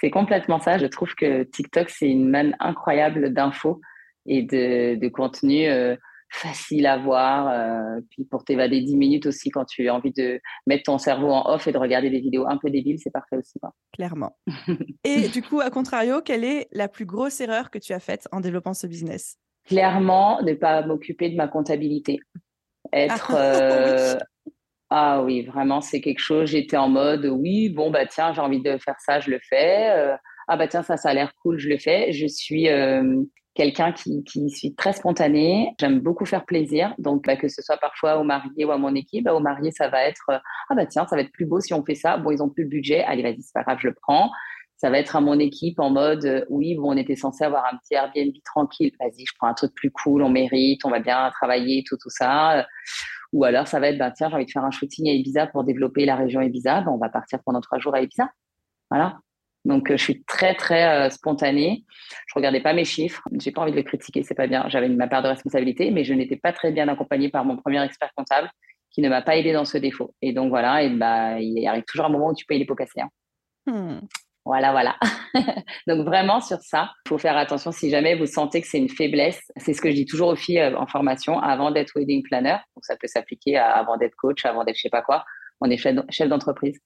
C'est 0.00 0.10
complètement 0.10 0.58
ça. 0.58 0.78
Je 0.78 0.86
trouve 0.86 1.14
que 1.14 1.42
TikTok, 1.42 1.90
c'est 1.90 2.08
une 2.08 2.28
manne 2.28 2.56
incroyable 2.58 3.32
d'infos 3.34 3.80
et 4.26 4.42
de, 4.42 4.94
de 4.94 5.08
contenu 5.08 5.66
euh, 5.66 5.94
facile 6.30 6.86
à 6.86 6.96
voir. 6.96 7.48
Euh, 7.48 8.00
puis 8.10 8.24
pour 8.24 8.44
t'évader 8.44 8.80
10 8.80 8.96
minutes 8.96 9.26
aussi 9.26 9.50
quand 9.50 9.64
tu 9.64 9.88
as 9.88 9.94
envie 9.94 10.12
de 10.12 10.40
mettre 10.66 10.84
ton 10.84 10.98
cerveau 10.98 11.30
en 11.30 11.52
off 11.52 11.66
et 11.66 11.72
de 11.72 11.78
regarder 11.78 12.08
des 12.08 12.20
vidéos 12.20 12.46
un 12.48 12.56
peu 12.56 12.70
débiles, 12.70 12.98
c'est 12.98 13.10
parfait 13.10 13.36
aussi. 13.36 13.58
Quoi. 13.58 13.74
Clairement. 13.92 14.38
et 15.04 15.28
du 15.28 15.42
coup, 15.42 15.60
à 15.60 15.70
contrario, 15.70 16.22
quelle 16.22 16.44
est 16.44 16.68
la 16.72 16.88
plus 16.88 17.04
grosse 17.04 17.40
erreur 17.40 17.70
que 17.70 17.78
tu 17.78 17.92
as 17.92 18.00
faite 18.00 18.28
en 18.32 18.40
développant 18.40 18.74
ce 18.74 18.86
business? 18.86 19.36
Clairement, 19.66 20.40
ne 20.42 20.54
pas 20.54 20.86
m'occuper 20.86 21.28
de 21.28 21.36
ma 21.36 21.48
comptabilité. 21.48 22.18
Être. 22.92 23.32
Euh, 23.34 24.18
ah 24.88 25.22
oui, 25.22 25.42
vraiment, 25.42 25.80
c'est 25.80 26.00
quelque 26.00 26.20
chose. 26.20 26.48
J'étais 26.50 26.76
en 26.76 26.88
mode, 26.88 27.26
oui, 27.26 27.68
bon, 27.68 27.90
bah 27.90 28.06
tiens, 28.06 28.32
j'ai 28.32 28.40
envie 28.40 28.62
de 28.62 28.78
faire 28.78 28.96
ça, 28.98 29.20
je 29.20 29.30
le 29.30 29.38
fais. 29.48 29.90
Euh, 29.90 30.16
ah 30.48 30.56
bah 30.56 30.66
tiens, 30.66 30.82
ça, 30.82 30.96
ça 30.96 31.10
a 31.10 31.14
l'air 31.14 31.32
cool, 31.42 31.58
je 31.58 31.68
le 31.68 31.78
fais. 31.78 32.10
Je 32.10 32.26
suis 32.26 32.68
quelqu'un 33.60 33.92
qui, 33.92 34.24
qui 34.24 34.48
suis 34.48 34.74
très 34.74 34.94
spontané. 34.94 35.74
J'aime 35.78 36.00
beaucoup 36.00 36.24
faire 36.24 36.46
plaisir. 36.46 36.94
Donc, 36.96 37.26
bah, 37.26 37.36
que 37.36 37.48
ce 37.48 37.60
soit 37.60 37.76
parfois 37.76 38.16
au 38.16 38.24
marié 38.24 38.64
ou 38.64 38.70
à 38.70 38.78
mon 38.78 38.94
équipe, 38.94 39.24
bah, 39.24 39.34
au 39.34 39.40
marié, 39.40 39.70
ça 39.70 39.88
va 39.88 40.02
être, 40.04 40.30
ah 40.30 40.74
bah 40.74 40.86
tiens, 40.86 41.06
ça 41.06 41.14
va 41.14 41.20
être 41.20 41.32
plus 41.32 41.44
beau 41.44 41.60
si 41.60 41.74
on 41.74 41.84
fait 41.84 41.94
ça. 41.94 42.16
Bon, 42.16 42.30
ils 42.30 42.42
ont 42.42 42.48
plus 42.48 42.62
le 42.62 42.70
budget. 42.70 43.02
Allez, 43.02 43.22
vas-y, 43.22 43.42
c'est 43.42 43.52
pas 43.52 43.62
grave, 43.62 43.76
je 43.82 43.88
le 43.88 43.94
prends. 43.94 44.30
Ça 44.78 44.88
va 44.88 44.98
être 44.98 45.14
à 45.14 45.20
mon 45.20 45.38
équipe 45.38 45.78
en 45.78 45.90
mode, 45.90 46.46
oui, 46.48 46.74
bon, 46.74 46.94
on 46.94 46.96
était 46.96 47.16
censé 47.16 47.44
avoir 47.44 47.66
un 47.66 47.76
petit 47.76 47.92
Airbnb 47.92 48.32
tranquille. 48.46 48.92
Vas-y, 48.98 49.26
je 49.26 49.34
prends 49.36 49.48
un 49.48 49.54
truc 49.54 49.74
plus 49.74 49.90
cool, 49.90 50.22
on 50.22 50.30
mérite, 50.30 50.86
on 50.86 50.90
va 50.90 51.00
bien 51.00 51.30
travailler, 51.30 51.84
tout, 51.86 51.98
tout 51.98 52.08
ça. 52.08 52.66
Ou 53.34 53.44
alors, 53.44 53.68
ça 53.68 53.78
va 53.78 53.88
être, 53.88 53.98
bah, 53.98 54.10
tiens, 54.10 54.30
j'ai 54.30 54.36
envie 54.36 54.46
de 54.46 54.50
faire 54.50 54.64
un 54.64 54.70
shooting 54.70 55.06
à 55.10 55.12
Ibiza 55.12 55.48
pour 55.48 55.64
développer 55.64 56.06
la 56.06 56.16
région 56.16 56.40
Ibiza. 56.40 56.80
Ben, 56.80 56.92
on 56.92 56.96
va 56.96 57.10
partir 57.10 57.40
pendant 57.44 57.60
trois 57.60 57.78
jours 57.78 57.94
à 57.94 58.00
Ibiza. 58.00 58.30
Voilà. 58.90 59.18
Donc, 59.64 59.90
euh, 59.90 59.96
je 59.96 60.02
suis 60.02 60.22
très, 60.24 60.54
très 60.54 61.06
euh, 61.06 61.10
spontanée. 61.10 61.84
Je 62.26 62.34
regardais 62.34 62.60
pas 62.60 62.72
mes 62.72 62.84
chiffres. 62.84 63.22
J'ai 63.38 63.50
pas 63.50 63.62
envie 63.62 63.72
de 63.72 63.76
le 63.76 63.82
critiquer, 63.82 64.22
c'est 64.22 64.34
pas 64.34 64.46
bien. 64.46 64.64
J'avais 64.68 64.88
ma 64.88 65.08
part 65.08 65.22
de 65.22 65.28
responsabilité, 65.28 65.90
mais 65.90 66.04
je 66.04 66.14
n'étais 66.14 66.36
pas 66.36 66.52
très 66.52 66.72
bien 66.72 66.88
accompagnée 66.88 67.28
par 67.28 67.44
mon 67.44 67.56
premier 67.56 67.82
expert 67.84 68.10
comptable 68.16 68.50
qui 68.90 69.02
ne 69.02 69.08
m'a 69.08 69.22
pas 69.22 69.36
aidé 69.36 69.52
dans 69.52 69.64
ce 69.64 69.78
défaut. 69.78 70.14
Et 70.22 70.32
donc, 70.32 70.48
voilà. 70.48 70.82
Et 70.82 70.90
bah, 70.90 71.38
il 71.40 71.66
arrive 71.66 71.84
toujours 71.84 72.06
un 72.06 72.10
moment 72.10 72.30
où 72.30 72.34
tu 72.34 72.46
payes 72.46 72.58
les 72.58 72.64
pots 72.64 72.74
cassés. 72.74 73.02
Hein. 73.02 73.10
Hmm. 73.66 74.00
Voilà, 74.44 74.72
voilà. 74.72 74.96
Donc 75.86 76.04
vraiment 76.06 76.40
sur 76.40 76.58
ça, 76.60 76.90
il 77.04 77.10
faut 77.10 77.18
faire 77.18 77.36
attention 77.36 77.72
si 77.72 77.90
jamais 77.90 78.16
vous 78.16 78.26
sentez 78.26 78.62
que 78.62 78.66
c'est 78.66 78.78
une 78.78 78.88
faiblesse. 78.88 79.40
C'est 79.58 79.74
ce 79.74 79.82
que 79.82 79.90
je 79.90 79.94
dis 79.94 80.06
toujours 80.06 80.28
aux 80.28 80.36
filles 80.36 80.60
euh, 80.60 80.78
en 80.78 80.86
formation 80.86 81.38
avant 81.38 81.70
d'être 81.70 81.92
wedding 81.94 82.22
planner. 82.22 82.56
Donc 82.74 82.84
ça 82.84 82.96
peut 82.96 83.06
s'appliquer 83.06 83.58
avant 83.58 83.96
d'être 83.98 84.16
coach, 84.16 84.44
avant 84.46 84.64
d'être 84.64 84.76
je 84.76 84.82
sais 84.82 84.90
pas 84.90 85.02
quoi. 85.02 85.24
On 85.60 85.70
est 85.70 85.76
chef 85.76 86.28
d'entreprise. 86.28 86.80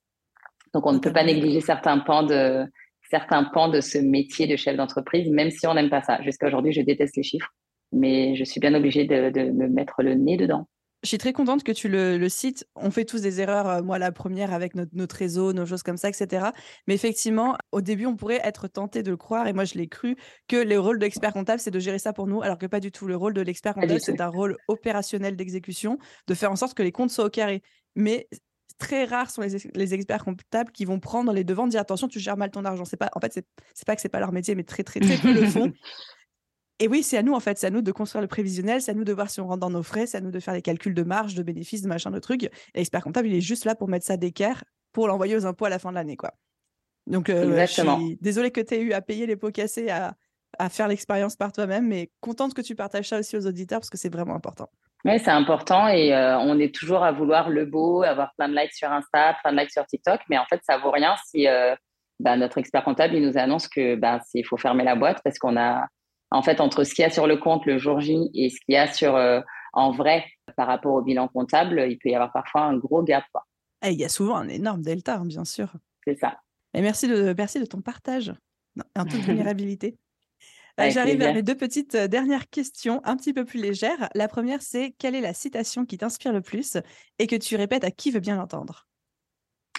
Donc 0.75 0.87
on 0.87 0.93
ne 0.93 0.99
peut 0.99 1.13
pas 1.13 1.25
négliger 1.25 1.61
certains 1.61 1.99
pans 1.99 2.25
de 2.25 2.67
certains 3.11 3.45
pans 3.45 3.69
de 3.69 3.81
ce 3.81 3.99
métier 3.99 4.47
de 4.47 4.57
chef 4.57 4.77
d'entreprise, 4.77 5.31
même 5.31 5.51
si 5.51 5.67
on 5.67 5.75
n'aime 5.75 5.91
pas 5.91 6.03
ça. 6.03 6.21
Jusqu'à 6.23 6.49
aujourd'hui, 6.49 6.73
je 6.73 6.81
déteste 6.81 7.17
les 7.17 7.23
chiffres, 7.23 7.53
mais 7.93 8.35
je 8.35 8.45
suis 8.45 8.61
bien 8.61 8.75
obligée 8.75 9.05
de, 9.05 9.31
de 9.31 9.51
me 9.51 9.69
mettre 9.69 10.03
le 10.03 10.15
nez 10.15 10.37
dedans. 10.37 10.67
Je 11.05 11.09
suis 11.09 11.19
très 11.19 11.35
contente 11.35 11.65
que 11.65 11.71
tu 11.71 11.91
le, 11.91 12.17
le 12.17 12.29
cites. 12.31 12.67
On 12.77 12.91
fait 12.91 13.05
tous 13.05 13.21
des 13.21 13.43
erreurs, 13.43 13.69
euh, 13.69 13.83
moi 13.83 13.99
la 13.99 14.11
première 14.11 14.55
avec 14.55 14.75
notre, 14.75 14.91
notre, 14.95 15.15
réseau, 15.15 15.53
nos 15.53 15.67
choses 15.67 15.83
comme 15.83 15.99
ça, 15.99 16.09
etc. 16.09 16.47
Mais 16.87 16.95
effectivement, 16.95 17.59
au 17.73 17.83
début, 17.83 18.07
on 18.07 18.17
pourrait 18.17 18.41
être 18.43 18.69
tenté 18.69 19.03
de 19.03 19.11
le 19.11 19.19
croire, 19.19 19.47
et 19.47 19.53
moi 19.53 19.67
je 19.67 19.75
l'ai 19.75 19.87
cru, 19.87 20.17
que 20.49 20.57
le 20.57 20.81
rôle 20.81 20.99
de 20.99 21.05
l'expert 21.05 21.35
comptable, 21.35 21.61
c'est 21.61 21.71
de 21.71 21.79
gérer 21.79 21.99
ça 21.99 22.15
pour 22.15 22.27
nous, 22.27 22.41
alors 22.41 22.57
que 22.57 22.65
pas 22.65 22.81
du 22.81 22.91
tout. 22.91 23.07
Le 23.07 23.17
rôle 23.17 23.35
de 23.35 23.43
l'expert 23.43 23.75
comptable, 23.75 24.01
c'est 24.01 24.23
un 24.23 24.29
rôle 24.29 24.57
opérationnel 24.67 25.37
d'exécution, 25.37 25.99
de 26.27 26.33
faire 26.33 26.51
en 26.51 26.57
sorte 26.57 26.73
que 26.73 26.83
les 26.83 26.93
comptes 26.93 27.11
soient 27.11 27.27
au 27.27 27.31
carré. 27.31 27.63
Mais 27.97 28.27
très 28.79 29.05
rares 29.05 29.31
sont 29.31 29.43
les, 29.43 29.57
les, 29.75 29.95
experts 29.95 30.25
comptables 30.25 30.73
qui 30.73 30.85
vont 30.85 31.01
prendre 31.01 31.33
les 31.33 31.45
devants, 31.45 31.67
dire 31.67 31.81
attention, 31.81 32.09
tu 32.09 32.21
gères 32.21 32.37
mal 32.37 32.51
ton 32.51 32.65
argent. 32.65 32.85
C'est 32.85 32.97
pas, 32.97 33.11
en 33.15 33.21
fait, 33.21 33.33
c'est 33.33 33.87
pas 33.87 33.95
que 33.95 34.03
c'est 34.03 34.09
pas 34.09 34.21
leur 34.21 34.33
métier, 34.33 34.55
mais 34.55 34.65
très 34.65 34.83
très 34.83 35.01
très 35.01 35.17
peu 35.17 35.33
le 35.33 35.47
font. 35.47 35.73
Et 36.81 36.89
oui, 36.89 37.03
c'est 37.03 37.17
à 37.17 37.23
nous, 37.23 37.35
en 37.35 37.41
fait. 37.41 37.57
C'est 37.59 37.69
à 37.69 37.71
nous 37.71 37.83
de 37.83 37.93
construire 37.93 38.23
le 38.23 38.29
prévisionnel, 38.29 38.83
c'est 38.83 38.91
à 38.91 38.95
nous 38.95 39.05
de 39.05 39.13
voir 39.13 39.31
si 39.31 39.41
on 39.41 39.47
rentre 39.47 39.61
dans 39.61 39.71
nos 39.71 39.83
frais, 39.83 40.07
c'est 40.07 40.17
à 40.17 40.21
nous 40.21 40.33
de 40.33 40.41
faire 40.41 40.55
les 40.55 40.63
calculs 40.63 40.95
de 40.95 41.03
marge, 41.03 41.35
de 41.35 41.43
bénéfices, 41.43 41.83
de 41.83 41.89
machin, 41.89 42.11
de 42.11 42.19
trucs. 42.19 42.45
Et 42.45 42.51
l'expert 42.75 43.03
comptable, 43.03 43.29
il 43.29 43.35
est 43.35 43.41
juste 43.41 43.65
là 43.65 43.75
pour 43.75 43.89
mettre 43.89 44.07
ça 44.07 44.17
d'équerre 44.17 44.65
pour 44.93 45.09
l'envoyer 45.09 45.37
aux 45.37 45.47
impôts 45.47 45.65
à 45.65 45.71
la 45.71 45.79
fin 45.79 45.91
de 45.91 45.95
l'année, 45.95 46.17
quoi. 46.17 46.33
Donc, 47.07 47.29
euh, 47.29 47.67
désolée 48.21 48.51
que 48.51 48.61
tu 48.61 48.75
aies 48.75 48.81
eu 48.81 48.93
à 48.93 49.03
payer 49.03 49.27
les 49.27 49.37
pots 49.37 49.51
cassés, 49.51 49.91
à, 49.91 50.17
à 50.59 50.69
faire 50.69 50.89
l'expérience 50.89 51.37
par 51.37 51.53
toi-même, 51.53 51.87
mais 51.87 52.11
contente 52.21 52.55
que 52.55 52.63
tu 52.63 52.75
partages 52.75 53.09
ça 53.09 53.19
aussi 53.19 53.37
aux 53.37 53.47
auditeurs 53.47 53.81
parce 53.81 53.91
que 53.91 53.99
c'est 53.99 54.13
vraiment 54.13 54.35
important. 54.35 54.71
Oui, 55.05 55.19
c'est 55.19 55.31
important 55.31 55.89
et 55.89 56.15
euh, 56.15 56.39
on 56.39 56.59
est 56.59 56.75
toujours 56.75 57.05
à 57.05 57.13
vouloir 57.13 57.51
le 57.51 57.67
beau, 57.67 58.03
avoir 58.03 58.33
plein 58.37 58.49
de 58.49 58.57
likes 58.57 58.73
sur 58.73 58.91
Insta, 58.91 59.37
plein 59.43 59.53
de 59.53 59.59
likes 59.59 59.71
sur 59.71 59.85
TikTok, 59.85 60.21
mais 60.31 60.39
en 60.39 60.47
fait, 60.47 60.61
ça 60.65 60.79
vaut 60.79 60.91
rien 60.91 61.15
si 61.27 61.47
euh, 61.47 61.75
bah, 62.21 62.37
notre 62.37 62.57
expert 62.57 62.85
comptable 62.85 63.15
il 63.15 63.23
nous 63.23 63.37
annonce 63.37 63.69
que 63.69 63.97
bah, 63.97 64.21
il 64.33 64.47
faut 64.47 64.57
fermer 64.57 64.83
la 64.83 64.97
boîte 64.97 65.21
parce 65.23 65.39
qu'on 65.39 65.59
a 65.59 65.87
en 66.35 66.43
fait, 66.43 66.61
entre 66.61 66.83
ce 66.83 66.95
qu'il 66.95 67.03
y 67.03 67.07
a 67.07 67.11
sur 67.11 67.27
le 67.27 67.37
compte 67.37 67.65
le 67.65 67.79
jour 67.79 68.01
J 68.01 68.31
et 68.35 68.51
ce 68.51 68.57
qu'il 68.65 68.75
y 68.75 68.77
a 68.77 68.93
sur, 68.93 69.15
euh, 69.15 69.41
en 69.73 69.93
vrai 69.93 70.25
par 70.57 70.67
rapport 70.67 70.95
au 70.95 71.03
bilan 71.03 71.29
comptable, 71.29 71.87
il 71.89 71.99
peut 71.99 72.09
y 72.09 72.15
avoir 72.15 72.33
parfois 72.33 72.63
un 72.63 72.77
gros 72.77 73.03
gap. 73.03 73.25
Quoi. 73.33 73.45
Et 73.85 73.91
il 73.91 74.01
y 74.01 74.05
a 74.05 74.09
souvent 74.09 74.37
un 74.37 74.49
énorme 74.49 74.83
delta, 74.83 75.17
hein, 75.17 75.27
bien 75.27 75.45
sûr. 75.45 75.73
C'est 76.05 76.19
ça. 76.19 76.39
Et 76.75 76.83
merci 76.83 77.07
de, 77.07 77.35
merci 77.37 77.61
de 77.61 77.67
ton 77.67 77.81
partage, 77.81 78.35
un 78.97 79.05
peu 79.05 79.17
de 79.17 79.23
vulnérabilité. 79.23 79.97
J'arrive 80.79 81.23
à 81.23 81.33
mes 81.33 81.43
deux 81.43 81.57
petites 81.57 81.95
euh, 81.95 82.09
dernières 82.09 82.49
questions, 82.49 83.01
un 83.05 83.17
petit 83.17 83.33
peu 83.33 83.45
plus 83.45 83.61
légères. 83.61 84.09
La 84.15 84.29
première, 84.29 84.61
c'est 84.61 84.95
quelle 84.99 85.15
est 85.15 85.21
la 85.21 85.35
citation 85.35 85.85
qui 85.85 85.99
t'inspire 85.99 86.33
le 86.33 86.41
plus 86.41 86.77
et 87.19 87.27
que 87.27 87.37
tu 87.37 87.57
répètes 87.57 87.85
à 87.85 87.91
qui 87.91 88.11
veut 88.11 88.21
bien 88.21 88.37
l'entendre? 88.37 88.87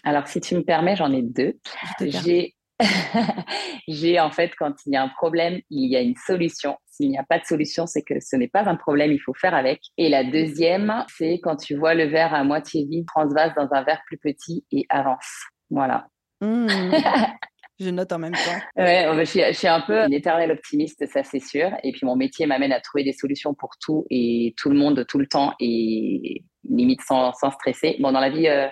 Alors, 0.03 0.27
si 0.27 0.39
tu 0.39 0.55
me 0.55 0.63
permets, 0.63 0.95
j'en 0.95 1.11
ai 1.11 1.21
deux. 1.21 1.59
J'ai 1.99 2.55
j'ai 3.87 4.19
en 4.19 4.31
fait, 4.31 4.53
quand 4.57 4.73
il 4.85 4.93
y 4.93 4.95
a 4.95 5.03
un 5.03 5.09
problème, 5.09 5.59
il 5.69 5.89
y 5.89 5.95
a 5.95 6.01
une 6.01 6.15
solution. 6.15 6.75
S'il 6.85 7.09
n'y 7.09 7.17
a 7.17 7.23
pas 7.23 7.39
de 7.39 7.45
solution, 7.45 7.87
c'est 7.87 8.01
que 8.01 8.19
ce 8.19 8.35
n'est 8.35 8.47
pas 8.47 8.67
un 8.69 8.75
problème, 8.75 9.11
il 9.11 9.19
faut 9.19 9.33
faire 9.33 9.53
avec. 9.53 9.81
Et 9.97 10.09
la 10.09 10.23
deuxième, 10.23 11.05
c'est 11.17 11.39
quand 11.41 11.55
tu 11.55 11.75
vois 11.75 11.93
le 11.93 12.05
verre 12.05 12.33
à 12.33 12.43
moitié 12.43 12.85
vide, 12.85 13.05
transvase 13.07 13.53
dans 13.55 13.69
un 13.71 13.83
verre 13.83 14.01
plus 14.05 14.17
petit 14.17 14.65
et 14.71 14.85
avance. 14.89 15.45
Voilà. 15.69 16.07
Mmh. 16.41 16.67
je 17.79 17.89
note 17.89 18.11
en 18.11 18.19
même 18.19 18.33
temps. 18.33 18.39
Ouais, 18.77 19.05
je 19.25 19.53
suis, 19.53 19.67
un 19.67 19.81
peu 19.81 19.99
une 19.99 20.13
éternelle 20.13 20.51
optimiste, 20.51 21.05
ça 21.07 21.23
c'est 21.23 21.39
sûr. 21.39 21.71
Et 21.83 21.91
puis 21.91 22.05
mon 22.05 22.15
métier 22.15 22.45
m'amène 22.45 22.71
à 22.71 22.79
trouver 22.79 23.03
des 23.03 23.13
solutions 23.13 23.53
pour 23.53 23.71
tout 23.79 24.05
et 24.09 24.53
tout 24.57 24.69
le 24.69 24.77
monde 24.77 25.05
tout 25.07 25.19
le 25.19 25.27
temps 25.27 25.53
et 25.59 26.43
limite 26.69 27.01
sans, 27.01 27.33
stresser. 27.33 27.97
Bon, 27.99 28.11
dans 28.11 28.19
la 28.19 28.29
vie, 28.29 28.47
euh, 28.47 28.67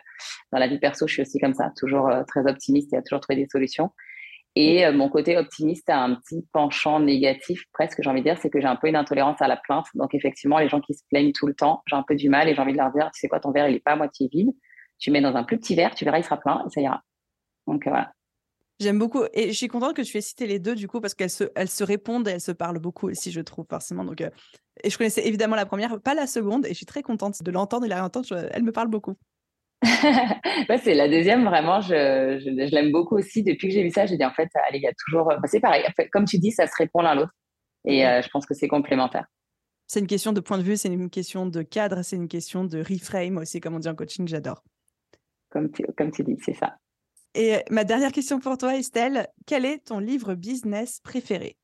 dans 0.52 0.60
la 0.60 0.68
vie 0.68 0.80
perso, 0.80 1.08
je 1.08 1.14
suis 1.14 1.22
aussi 1.22 1.40
comme 1.40 1.54
ça, 1.54 1.72
toujours 1.78 2.10
euh, 2.10 2.24
très 2.28 2.50
optimiste 2.50 2.94
et 2.94 2.98
à 2.98 3.02
toujours 3.02 3.20
trouver 3.20 3.42
des 3.42 3.48
solutions. 3.50 3.92
Et 4.56 4.86
euh, 4.86 4.92
mon 4.92 5.10
côté 5.10 5.38
optimiste 5.38 5.90
a 5.90 5.98
un 5.98 6.16
petit 6.16 6.46
penchant 6.54 7.00
négatif, 7.00 7.64
presque, 7.74 8.02
j'ai 8.02 8.10
envie 8.10 8.22
de 8.22 8.26
dire, 8.26 8.38
c'est 8.38 8.50
que 8.50 8.62
j'ai 8.62 8.68
un 8.68 8.76
peu 8.76 8.88
une 8.88 8.96
intolérance 8.96 9.42
à 9.42 9.48
la 9.48 9.58
plainte. 9.58 9.88
Donc, 9.96 10.14
effectivement, 10.14 10.60
les 10.60 10.70
gens 10.70 10.80
qui 10.80 10.94
se 10.94 11.04
plaignent 11.10 11.32
tout 11.34 11.48
le 11.48 11.56
temps, 11.56 11.82
j'ai 11.88 11.96
un 11.96 12.04
peu 12.04 12.16
du 12.16 12.30
mal 12.30 12.48
et 12.48 12.56
j'ai 12.56 12.62
envie 12.62 12.74
de 12.74 12.78
leur 12.78 12.92
dire, 12.92 13.10
tu 13.14 13.20
sais 13.20 13.28
quoi, 13.28 13.40
ton 13.40 13.52
verre, 13.52 13.68
il 13.68 13.74
n'est 13.74 13.80
pas 13.80 13.94
à 13.94 13.96
moitié 13.96 14.28
vide. 14.32 14.52
Tu 15.00 15.10
mets 15.10 15.22
dans 15.22 15.36
un 15.36 15.44
plus 15.44 15.58
petit 15.58 15.76
verre, 15.76 15.96
tu 15.96 16.06
verras, 16.06 16.20
il 16.20 16.24
sera 16.24 16.38
plein 16.38 16.64
et 16.66 16.70
ça 16.70 16.82
ira. 16.82 17.02
Donc, 17.66 17.84
voilà. 17.86 18.12
J'aime 18.80 19.00
beaucoup. 19.00 19.24
Et 19.34 19.50
je 19.50 19.58
suis 19.58 19.68
contente 19.68 19.96
que 19.96 20.02
tu 20.02 20.18
aies 20.18 20.22
cité 20.22 20.48
les 20.48 20.60
deux, 20.60 20.76
du 20.76 20.88
coup, 20.88 21.00
parce 21.00 21.14
qu'elles 21.14 21.30
se, 21.30 21.46
elles 21.56 21.70
se 21.70 21.84
répondent 21.84 22.28
et 22.28 22.32
elles 22.32 22.42
se 22.42 22.52
parlent 22.52 22.80
beaucoup 22.80 23.10
aussi, 23.10 23.32
je 23.32 23.42
trouve, 23.42 23.66
forcément. 23.70 24.04
Donc, 24.04 24.22
euh, 24.22 24.30
et 24.84 24.90
je 24.90 24.98
connaissais 24.98 25.26
évidemment 25.28 25.56
la 25.56 25.66
première, 25.66 26.00
pas 26.02 26.14
la 26.14 26.28
seconde, 26.28 26.66
et 26.66 26.70
je 26.70 26.76
suis 26.76 26.86
très 26.86 27.04
contente 27.04 27.42
de 27.44 27.52
l'entendre 27.52 27.86
et 27.86 27.90
la 27.90 27.96
réentendre. 27.96 28.26
Je, 28.28 28.36
elle 28.52 28.64
me 28.64 28.72
parle 28.72 28.88
beaucoup. 28.88 29.16
ouais, 29.84 30.78
c'est 30.84 30.96
la 30.96 31.08
deuxième, 31.08 31.46
vraiment, 31.46 31.82
je, 31.82 32.40
je, 32.40 32.50
je 32.50 32.76
l'aime 32.76 32.92
beaucoup 32.92 33.16
aussi. 33.16 33.44
Depuis 33.44 33.68
que 33.68 33.74
j'ai 33.74 33.84
vu 33.84 33.92
ça, 33.92 34.06
j'ai 34.06 34.18
dit 34.18 34.26
en 34.26 34.34
fait, 34.34 34.50
allez, 34.68 34.80
il 34.80 34.84
y 34.84 34.88
a 34.88 34.94
toujours. 35.06 35.26
Bah, 35.28 35.42
c'est 35.46 35.60
pareil, 35.60 35.86
comme 36.12 36.26
tu 36.26 36.40
dis, 36.40 36.52
ça 36.52 36.68
se 36.68 36.74
répond 36.78 37.02
l'un 37.02 37.16
l'autre. 37.16 37.34
Et 37.86 38.00
je 38.02 38.30
pense 38.30 38.46
que 38.46 38.54
c'est 38.54 38.70
complémentaire. 38.70 39.26
C'est 39.88 40.00
une 40.00 40.08
question 40.08 40.32
de 40.32 40.40
point 40.40 40.58
de 40.58 40.64
vue, 40.64 40.78
c'est 40.78 40.88
une 40.88 41.10
question 41.10 41.46
de 41.46 41.62
cadre, 41.62 42.02
c'est 42.02 42.16
une 42.16 42.30
question 42.30 42.64
de 42.64 42.80
reframe 42.80 43.38
aussi, 43.38 43.60
comme 43.60 43.76
on 43.76 43.80
dit 43.80 43.90
en 43.90 43.96
coaching, 43.96 44.26
j'adore. 44.26 44.64
Comme 45.50 45.70
comme 45.98 46.12
tu 46.12 46.24
dis, 46.24 46.38
c'est 46.44 46.54
ça. 46.54 46.78
Et 47.36 47.58
ma 47.72 47.84
dernière 47.84 48.12
question 48.12 48.40
pour 48.40 48.58
toi, 48.58 48.76
Estelle, 48.76 49.28
quel 49.48 49.66
est 49.66 49.88
ton 49.88 50.00
livre 50.00 50.36
business 50.36 51.00
préféré? 51.00 51.58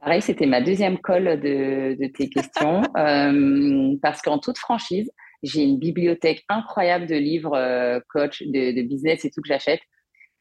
Pareil, 0.00 0.22
c'était 0.22 0.46
ma 0.46 0.60
deuxième 0.60 0.98
colle 0.98 1.40
de, 1.40 2.06
tes 2.14 2.28
questions, 2.28 2.82
euh, 2.96 3.96
parce 4.00 4.22
qu'en 4.22 4.38
toute 4.38 4.58
franchise, 4.58 5.10
j'ai 5.42 5.62
une 5.62 5.78
bibliothèque 5.78 6.44
incroyable 6.48 7.06
de 7.06 7.16
livres 7.16 7.54
euh, 7.54 8.00
coach, 8.08 8.42
de, 8.42 8.82
business 8.82 9.24
et 9.24 9.30
tout 9.30 9.42
que 9.42 9.48
j'achète. 9.48 9.80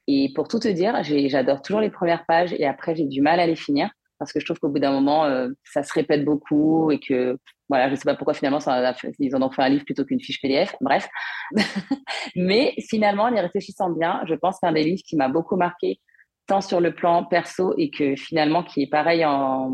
Et 0.07 0.31
pour 0.35 0.47
tout 0.47 0.59
te 0.59 0.67
dire, 0.67 1.01
j'adore 1.03 1.61
toujours 1.61 1.81
les 1.81 1.89
premières 1.89 2.25
pages 2.25 2.53
et 2.53 2.65
après, 2.65 2.95
j'ai 2.95 3.05
du 3.05 3.21
mal 3.21 3.39
à 3.39 3.47
les 3.47 3.55
finir 3.55 3.89
parce 4.19 4.31
que 4.31 4.39
je 4.39 4.45
trouve 4.45 4.59
qu'au 4.59 4.69
bout 4.69 4.79
d'un 4.79 4.91
moment, 4.91 5.25
euh, 5.25 5.49
ça 5.63 5.83
se 5.83 5.91
répète 5.91 6.23
beaucoup 6.23 6.91
et 6.91 6.99
que, 6.99 7.37
voilà, 7.69 7.87
je 7.87 7.91
ne 7.91 7.95
sais 7.95 8.03
pas 8.03 8.15
pourquoi 8.15 8.33
finalement 8.33 8.59
ils 9.19 9.35
en 9.35 9.41
ont 9.41 9.49
fait 9.49 9.63
un 9.63 9.69
livre 9.69 9.85
plutôt 9.85 10.05
qu'une 10.05 10.21
fiche 10.21 10.41
PDF. 10.41 10.75
Bref. 10.81 11.07
Mais 12.35 12.73
finalement, 12.89 13.23
en 13.23 13.35
y 13.35 13.39
réfléchissant 13.39 13.89
bien, 13.89 14.21
je 14.27 14.35
pense 14.35 14.59
qu'un 14.59 14.71
des 14.71 14.83
livres 14.83 15.01
qui 15.05 15.15
m'a 15.15 15.29
beaucoup 15.29 15.55
marqué, 15.55 15.99
tant 16.47 16.61
sur 16.61 16.79
le 16.79 16.93
plan 16.93 17.25
perso 17.25 17.73
et 17.77 17.89
que 17.89 18.15
finalement 18.15 18.63
qui 18.63 18.83
est 18.83 18.89
pareil 18.89 19.25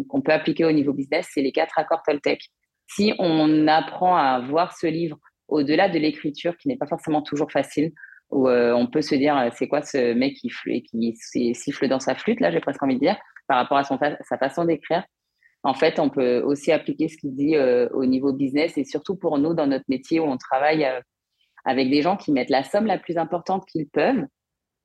qu'on 0.07 0.21
peut 0.21 0.31
appliquer 0.31 0.65
au 0.65 0.71
niveau 0.71 0.93
business, 0.93 1.27
c'est 1.33 1.41
les 1.41 1.51
quatre 1.51 1.77
accords 1.77 2.01
Toltec. 2.03 2.41
Si 2.87 3.13
on 3.19 3.67
apprend 3.67 4.15
à 4.15 4.39
voir 4.39 4.75
ce 4.77 4.87
livre 4.87 5.17
au-delà 5.47 5.89
de 5.89 5.99
l'écriture, 5.99 6.57
qui 6.57 6.69
n'est 6.69 6.77
pas 6.77 6.87
forcément 6.87 7.21
toujours 7.21 7.51
facile, 7.51 7.91
où 8.29 8.47
euh, 8.47 8.73
on 8.73 8.87
peut 8.87 9.01
se 9.01 9.15
dire 9.15 9.37
euh, 9.37 9.49
c'est 9.53 9.67
quoi 9.67 9.81
ce 9.81 10.13
mec 10.13 10.35
qui, 10.35 10.49
siffle 11.53 11.87
dans 11.89 11.99
sa 11.99 12.15
flûte, 12.15 12.39
là 12.39 12.51
j'ai 12.51 12.61
presque 12.61 12.81
envie 12.81 12.95
de 12.95 13.01
dire, 13.01 13.17
par 13.47 13.57
rapport 13.57 13.77
à 13.77 13.83
sa 13.83 14.37
façon 14.37 14.63
d'écrire. 14.63 15.03
En 15.63 15.73
fait, 15.73 15.99
on 15.99 16.09
peut 16.09 16.41
aussi 16.41 16.71
appliquer 16.71 17.07
ce 17.07 17.17
qu'il 17.17 17.35
dit 17.35 17.55
euh, 17.55 17.87
au 17.93 18.05
niveau 18.05 18.33
business 18.33 18.77
et 18.77 18.83
surtout 18.83 19.15
pour 19.15 19.37
nous 19.37 19.53
dans 19.53 19.67
notre 19.67 19.85
métier 19.87 20.19
où 20.19 20.23
on 20.23 20.37
travaille 20.37 20.87
avec 21.65 21.89
des 21.89 22.01
gens 22.01 22.17
qui 22.17 22.31
mettent 22.31 22.49
la 22.49 22.63
somme 22.63 22.85
la 22.85 22.97
plus 22.97 23.17
importante 23.17 23.65
qu'ils 23.65 23.87
peuvent 23.87 24.25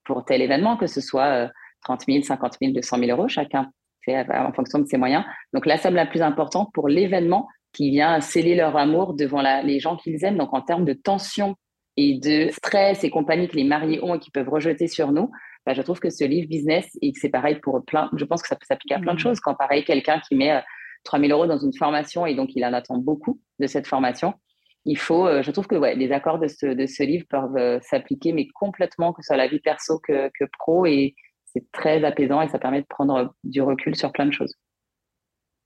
pour 0.05 0.25
tel 0.25 0.43
événement, 0.43 0.77
que 0.77 0.87
ce 0.87 1.01
soit 1.01 1.51
30 1.85 2.05
000, 2.07 2.23
50 2.23 2.57
000, 2.61 2.73
200 2.75 2.99
000 2.99 3.11
euros, 3.11 3.29
chacun 3.29 3.71
fait 4.05 4.25
en 4.31 4.53
fonction 4.53 4.79
de 4.79 4.87
ses 4.87 4.97
moyens. 4.97 5.25
Donc 5.53 5.67
la 5.67 5.79
somme 5.79 5.95
la 5.95 6.07
plus 6.07 6.23
importante 6.23 6.71
pour 6.73 6.89
l'événement 6.89 7.49
qui 7.73 7.91
vient 7.91 8.21
sceller 8.21 8.55
leur 8.55 8.77
amour 8.77 9.15
devant 9.15 9.43
les 9.63 9.81
gens 9.81 9.97
qu'ils 9.97 10.25
aiment. 10.25 10.39
Donc 10.39 10.55
en 10.55 10.63
termes 10.63 10.85
de 10.85 10.95
tension 10.95 11.57
et 11.97 12.19
de 12.19 12.49
stress 12.51 13.05
et 13.05 13.11
compagnie 13.11 13.49
que 13.49 13.57
les 13.57 13.65
mariés 13.65 14.03
ont 14.03 14.15
et 14.15 14.19
qui 14.19 14.31
peuvent 14.31 14.49
rejeter 14.49 14.87
sur 14.87 15.13
nous, 15.13 15.31
je 15.75 15.83
trouve 15.83 15.99
que 15.99 16.11
ce 16.11 16.25
livre 16.25 16.49
business 16.49 16.87
et 17.03 17.13
que 17.13 17.19
c'est 17.19 17.29
pareil 17.29 17.57
pour 17.57 17.85
plein, 17.85 18.09
je 18.17 18.25
pense 18.25 18.43
que 18.43 18.49
ça 18.49 18.57
peut 18.57 18.67
s'appliquer 18.67 18.95
à 18.95 18.99
plein 19.01 19.15
de 19.15 19.19
mmh. 19.19 19.23
choses. 19.23 19.41
Quand 19.41 19.55
pareil, 19.55 19.85
quelqu'un 19.85 20.21
qui 20.21 20.37
met 20.37 20.63
3 21.05 21.19
euh, 21.19 21.23
000 21.27 21.33
euros 21.33 21.47
dans 21.47 21.59
une 21.59 21.75
formation 21.75 22.27
et 22.27 22.35
donc 22.35 22.51
il 22.55 22.65
en 22.65 22.73
attend 22.73 22.99
beaucoup 22.99 23.41
de 23.59 23.67
cette 23.67 23.87
formation, 23.87 24.35
il 24.85 24.97
faut, 24.97 25.27
euh, 25.27 25.43
je 25.43 25.51
trouve 25.51 25.67
que 25.67 25.75
ouais, 25.75 25.97
les 25.97 26.13
accords 26.13 26.39
de 26.39 26.47
ce, 26.47 26.67
de 26.67 26.87
ce 26.87 27.03
livre 27.03 27.27
peuvent 27.29 27.57
euh, 27.57 27.81
s'appliquer, 27.83 28.33
mais 28.33 28.47
complètement, 28.55 29.13
que 29.13 29.23
ce 29.23 29.27
soit 29.27 29.37
la 29.37 29.49
vie 29.49 29.59
perso 29.59 29.99
que, 29.99 30.31
que 30.39 30.45
pro. 30.59 30.87
Et 30.87 31.17
c'est 31.45 31.65
très 31.73 32.05
apaisant 32.05 32.41
et 32.41 32.49
ça 32.49 32.61
permet 32.61 32.83
de 32.83 32.87
prendre 32.87 33.35
du 33.43 33.61
recul 33.61 33.97
sur 33.97 34.13
plein 34.13 34.27
de 34.27 34.33
choses. 34.33 34.55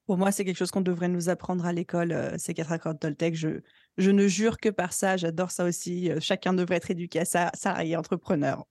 Pour 0.07 0.17
moi, 0.17 0.33
c'est 0.33 0.45
quelque 0.45 0.57
chose 0.57 0.71
qu'on 0.71 0.81
devrait 0.81 1.09
nous 1.09 1.29
apprendre 1.29 1.67
à 1.67 1.73
l'école, 1.73 2.33
ces 2.39 2.55
quatre 2.55 2.73
accords 2.73 2.95
de 2.95 2.99
Toltec. 2.99 3.35
Je, 3.35 3.61
je 3.97 4.11
ne 4.11 4.27
jure 4.27 4.59
que 4.59 4.71
par 4.71 4.93
ça, 4.93 5.17
j'adore 5.17 5.53
ça 5.53 5.65
aussi. 5.65 6.11
Chacun 6.19 6.53
devrait 6.53 6.77
être 6.77 6.91
éduqué 6.91 7.21
à 7.21 7.25
ça, 7.25 7.51
salarié, 7.55 7.97
entrepreneur, 7.97 8.65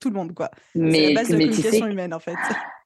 tout 0.00 0.10
le 0.10 0.14
monde, 0.14 0.34
quoi. 0.34 0.50
Mais, 0.74 1.08
la 1.08 1.20
base 1.20 1.28
de 1.28 1.36
la 1.36 1.44
communication 1.44 1.86
humaine, 1.86 2.14
en 2.14 2.20
fait. 2.20 2.36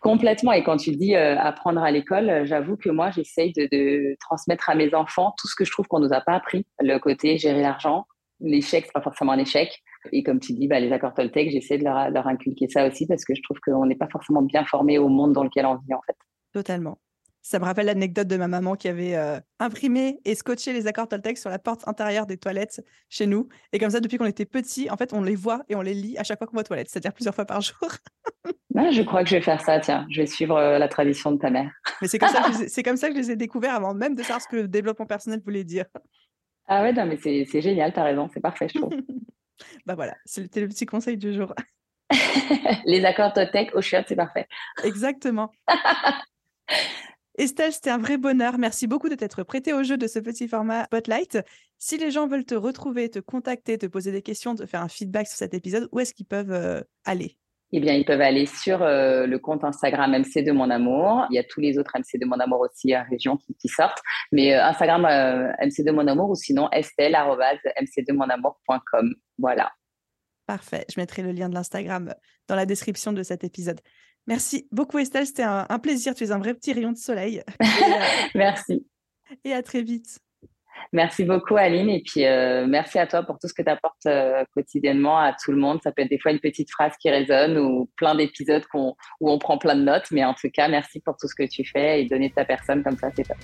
Complètement. 0.00 0.52
Et 0.52 0.62
quand 0.62 0.76
tu 0.76 0.92
dis 0.92 1.14
apprendre 1.16 1.82
à 1.82 1.90
l'école, 1.90 2.44
j'avoue 2.44 2.76
que 2.76 2.88
moi, 2.88 3.10
j'essaye 3.10 3.52
de, 3.52 4.16
transmettre 4.20 4.70
à 4.70 4.74
mes 4.74 4.94
enfants 4.94 5.34
tout 5.38 5.48
ce 5.48 5.56
que 5.56 5.64
je 5.64 5.72
trouve 5.72 5.86
qu'on 5.88 5.98
nous 5.98 6.12
a 6.12 6.20
pas 6.20 6.34
appris. 6.34 6.66
Le 6.80 6.98
côté 6.98 7.36
gérer 7.36 7.62
l'argent, 7.62 8.06
l'échec, 8.40 8.84
c'est 8.86 8.92
pas 8.92 9.02
forcément 9.02 9.32
un 9.32 9.38
échec. 9.38 9.82
Et 10.12 10.22
comme 10.22 10.38
tu 10.38 10.52
dis, 10.52 10.68
bah, 10.68 10.78
les 10.78 10.92
accords 10.92 11.14
Toltec, 11.14 11.50
j'essaie 11.50 11.78
de 11.78 11.84
leur, 11.84 12.10
leur, 12.10 12.28
inculquer 12.28 12.68
ça 12.68 12.86
aussi 12.86 13.06
parce 13.06 13.24
que 13.24 13.34
je 13.34 13.42
trouve 13.42 13.58
qu'on 13.58 13.86
n'est 13.86 13.96
pas 13.96 14.08
forcément 14.08 14.42
bien 14.42 14.64
formé 14.64 14.98
au 14.98 15.08
monde 15.08 15.32
dans 15.32 15.42
lequel 15.42 15.66
on 15.66 15.74
vit, 15.74 15.94
en 15.94 16.00
fait. 16.06 16.16
Totalement. 16.52 16.98
Ça 17.48 17.58
me 17.58 17.64
rappelle 17.64 17.86
l'anecdote 17.86 18.28
de 18.28 18.36
ma 18.36 18.46
maman 18.46 18.74
qui 18.74 18.88
avait 18.88 19.16
euh, 19.16 19.40
imprimé 19.58 20.18
et 20.26 20.34
scotché 20.34 20.74
les 20.74 20.86
accords 20.86 21.08
Toltec 21.08 21.38
sur 21.38 21.48
la 21.48 21.58
porte 21.58 21.88
intérieure 21.88 22.26
des 22.26 22.36
toilettes 22.36 22.84
chez 23.08 23.26
nous. 23.26 23.48
Et 23.72 23.78
comme 23.78 23.88
ça, 23.88 24.00
depuis 24.00 24.18
qu'on 24.18 24.26
était 24.26 24.44
petits, 24.44 24.90
en 24.90 24.98
fait, 24.98 25.14
on 25.14 25.22
les 25.22 25.34
voit 25.34 25.62
et 25.70 25.74
on 25.74 25.80
les 25.80 25.94
lit 25.94 26.18
à 26.18 26.24
chaque 26.24 26.36
fois 26.36 26.46
qu'on 26.46 26.56
va 26.56 26.60
aux 26.60 26.64
toilettes, 26.64 26.90
c'est-à-dire 26.90 27.14
plusieurs 27.14 27.34
fois 27.34 27.46
par 27.46 27.62
jour. 27.62 27.88
Ah, 28.76 28.92
je 28.92 29.02
crois 29.02 29.24
que 29.24 29.30
je 29.30 29.36
vais 29.36 29.42
faire 29.42 29.60
ça, 29.60 29.80
tiens. 29.80 30.06
Je 30.08 30.20
vais 30.20 30.26
suivre 30.26 30.56
euh, 30.56 30.78
la 30.78 30.86
tradition 30.86 31.32
de 31.32 31.38
ta 31.38 31.50
mère. 31.50 31.72
Mais 32.00 32.06
c'est 32.06 32.18
comme, 32.18 32.28
comme, 32.84 32.96
ça 32.96 33.08
que 33.08 33.14
je 33.14 33.18
les 33.18 33.30
ai 33.32 33.36
découverts 33.36 33.74
avant 33.74 33.92
même 33.92 34.14
de 34.14 34.22
savoir 34.22 34.40
ce 34.40 34.46
que 34.46 34.54
le 34.54 34.68
développement 34.68 35.06
personnel 35.06 35.40
voulait 35.44 35.64
dire. 35.64 35.86
Ah 36.66 36.82
ouais, 36.82 36.92
non, 36.92 37.06
mais 37.06 37.16
c'est 37.16 37.60
génial, 37.60 37.92
tu 37.92 37.98
as 37.98 38.04
raison, 38.04 38.28
c'est 38.32 38.40
parfait, 38.40 38.68
je 38.72 38.78
trouve. 38.78 38.92
bah 39.86 39.96
voilà, 39.96 40.14
c'était 40.26 40.60
le 40.60 40.68
petit 40.68 40.86
conseil 40.86 41.16
du 41.16 41.32
jour. 41.32 41.52
les 42.84 43.04
accords 43.04 43.32
Toltec 43.32 43.74
au 43.74 43.80
chiottes, 43.80 44.04
c'est 44.06 44.16
parfait. 44.16 44.46
Exactement. 44.84 45.50
Estelle, 47.38 47.72
c'était 47.72 47.90
un 47.90 47.98
vrai 47.98 48.18
bonheur. 48.18 48.58
Merci 48.58 48.88
beaucoup 48.88 49.08
de 49.08 49.14
t'être 49.14 49.44
prêtée 49.44 49.72
au 49.72 49.84
jeu 49.84 49.96
de 49.96 50.08
ce 50.08 50.18
petit 50.18 50.48
format 50.48 50.86
Spotlight. 50.86 51.38
Si 51.78 51.96
les 51.96 52.10
gens 52.10 52.26
veulent 52.26 52.44
te 52.44 52.56
retrouver, 52.56 53.08
te 53.10 53.20
contacter, 53.20 53.78
te 53.78 53.86
poser 53.86 54.10
des 54.10 54.22
questions, 54.22 54.56
te 54.56 54.66
faire 54.66 54.82
un 54.82 54.88
feedback 54.88 55.28
sur 55.28 55.36
cet 55.36 55.54
épisode, 55.54 55.88
où 55.92 56.00
est-ce 56.00 56.14
qu'ils 56.14 56.26
peuvent 56.26 56.50
euh, 56.50 56.80
aller? 57.04 57.38
Eh 57.70 57.78
bien, 57.78 57.94
ils 57.94 58.04
peuvent 58.04 58.22
aller 58.22 58.46
sur 58.46 58.82
euh, 58.82 59.26
le 59.26 59.38
compte 59.38 59.62
Instagram 59.62 60.18
MC 60.18 60.42
de 60.42 60.50
mon 60.50 60.68
amour. 60.68 61.26
Il 61.30 61.36
y 61.36 61.38
a 61.38 61.44
tous 61.44 61.60
les 61.60 61.78
autres 61.78 61.96
MC 61.96 62.18
de 62.18 62.26
mon 62.26 62.40
amour 62.40 62.58
aussi 62.58 62.92
à 62.92 63.04
région 63.04 63.36
qui, 63.36 63.68
sortent. 63.68 64.02
Mais 64.32 64.54
euh, 64.54 64.64
Instagram 64.64 65.02
MC 65.62 65.84
de 65.84 65.92
mon 65.92 66.08
amour 66.08 66.30
ou 66.30 66.34
sinon 66.34 66.68
estelle.mc2monamour.com. 66.72 69.14
Voilà. 69.38 69.70
Parfait. 70.48 70.84
Je 70.92 70.98
mettrai 70.98 71.22
le 71.22 71.30
lien 71.30 71.48
de 71.48 71.54
l'Instagram 71.54 72.12
dans 72.48 72.56
la 72.56 72.66
description 72.66 73.12
de 73.12 73.22
cet 73.22 73.44
épisode. 73.44 73.80
Merci 74.28 74.68
beaucoup 74.70 74.98
Estelle, 74.98 75.24
c'était 75.24 75.42
un, 75.42 75.78
plaisir. 75.78 76.14
Tu 76.14 76.24
es 76.24 76.32
un 76.32 76.38
vrai 76.38 76.52
petit 76.52 76.74
rayon 76.74 76.92
de 76.92 76.98
soleil. 76.98 77.42
Euh, 77.60 78.28
merci. 78.34 78.86
Et 79.44 79.52
à 79.52 79.62
très 79.62 79.82
vite. 79.82 80.18
Merci 80.92 81.24
beaucoup 81.24 81.56
Aline 81.56 81.88
et 81.88 82.02
puis 82.04 82.24
euh, 82.26 82.66
merci 82.66 82.98
à 82.98 83.06
toi 83.06 83.22
pour 83.22 83.38
tout 83.38 83.48
ce 83.48 83.54
que 83.54 83.62
tu 83.62 83.70
apportes 83.70 84.06
euh, 84.06 84.44
quotidiennement 84.54 85.18
à 85.18 85.32
tout 85.32 85.52
le 85.52 85.58
monde. 85.58 85.80
Ça 85.82 85.92
peut 85.92 86.02
être 86.02 86.10
des 86.10 86.18
fois 86.18 86.32
une 86.32 86.40
petite 86.40 86.70
phrase 86.70 86.92
qui 87.00 87.08
résonne 87.08 87.56
ou 87.58 87.90
plein 87.96 88.14
d'épisodes 88.14 88.64
où 88.74 88.94
on 89.20 89.38
prend 89.38 89.58
plein 89.58 89.76
de 89.76 89.82
notes, 89.82 90.10
mais 90.10 90.24
en 90.24 90.34
tout 90.34 90.50
cas 90.52 90.68
merci 90.68 91.00
pour 91.00 91.16
tout 91.16 91.28
ce 91.28 91.34
que 91.34 91.48
tu 91.48 91.64
fais 91.64 92.02
et 92.02 92.06
donner 92.06 92.30
ta 92.30 92.44
personne 92.44 92.82
comme 92.82 92.96
ça, 92.96 93.10
c'est 93.16 93.26
top. 93.26 93.38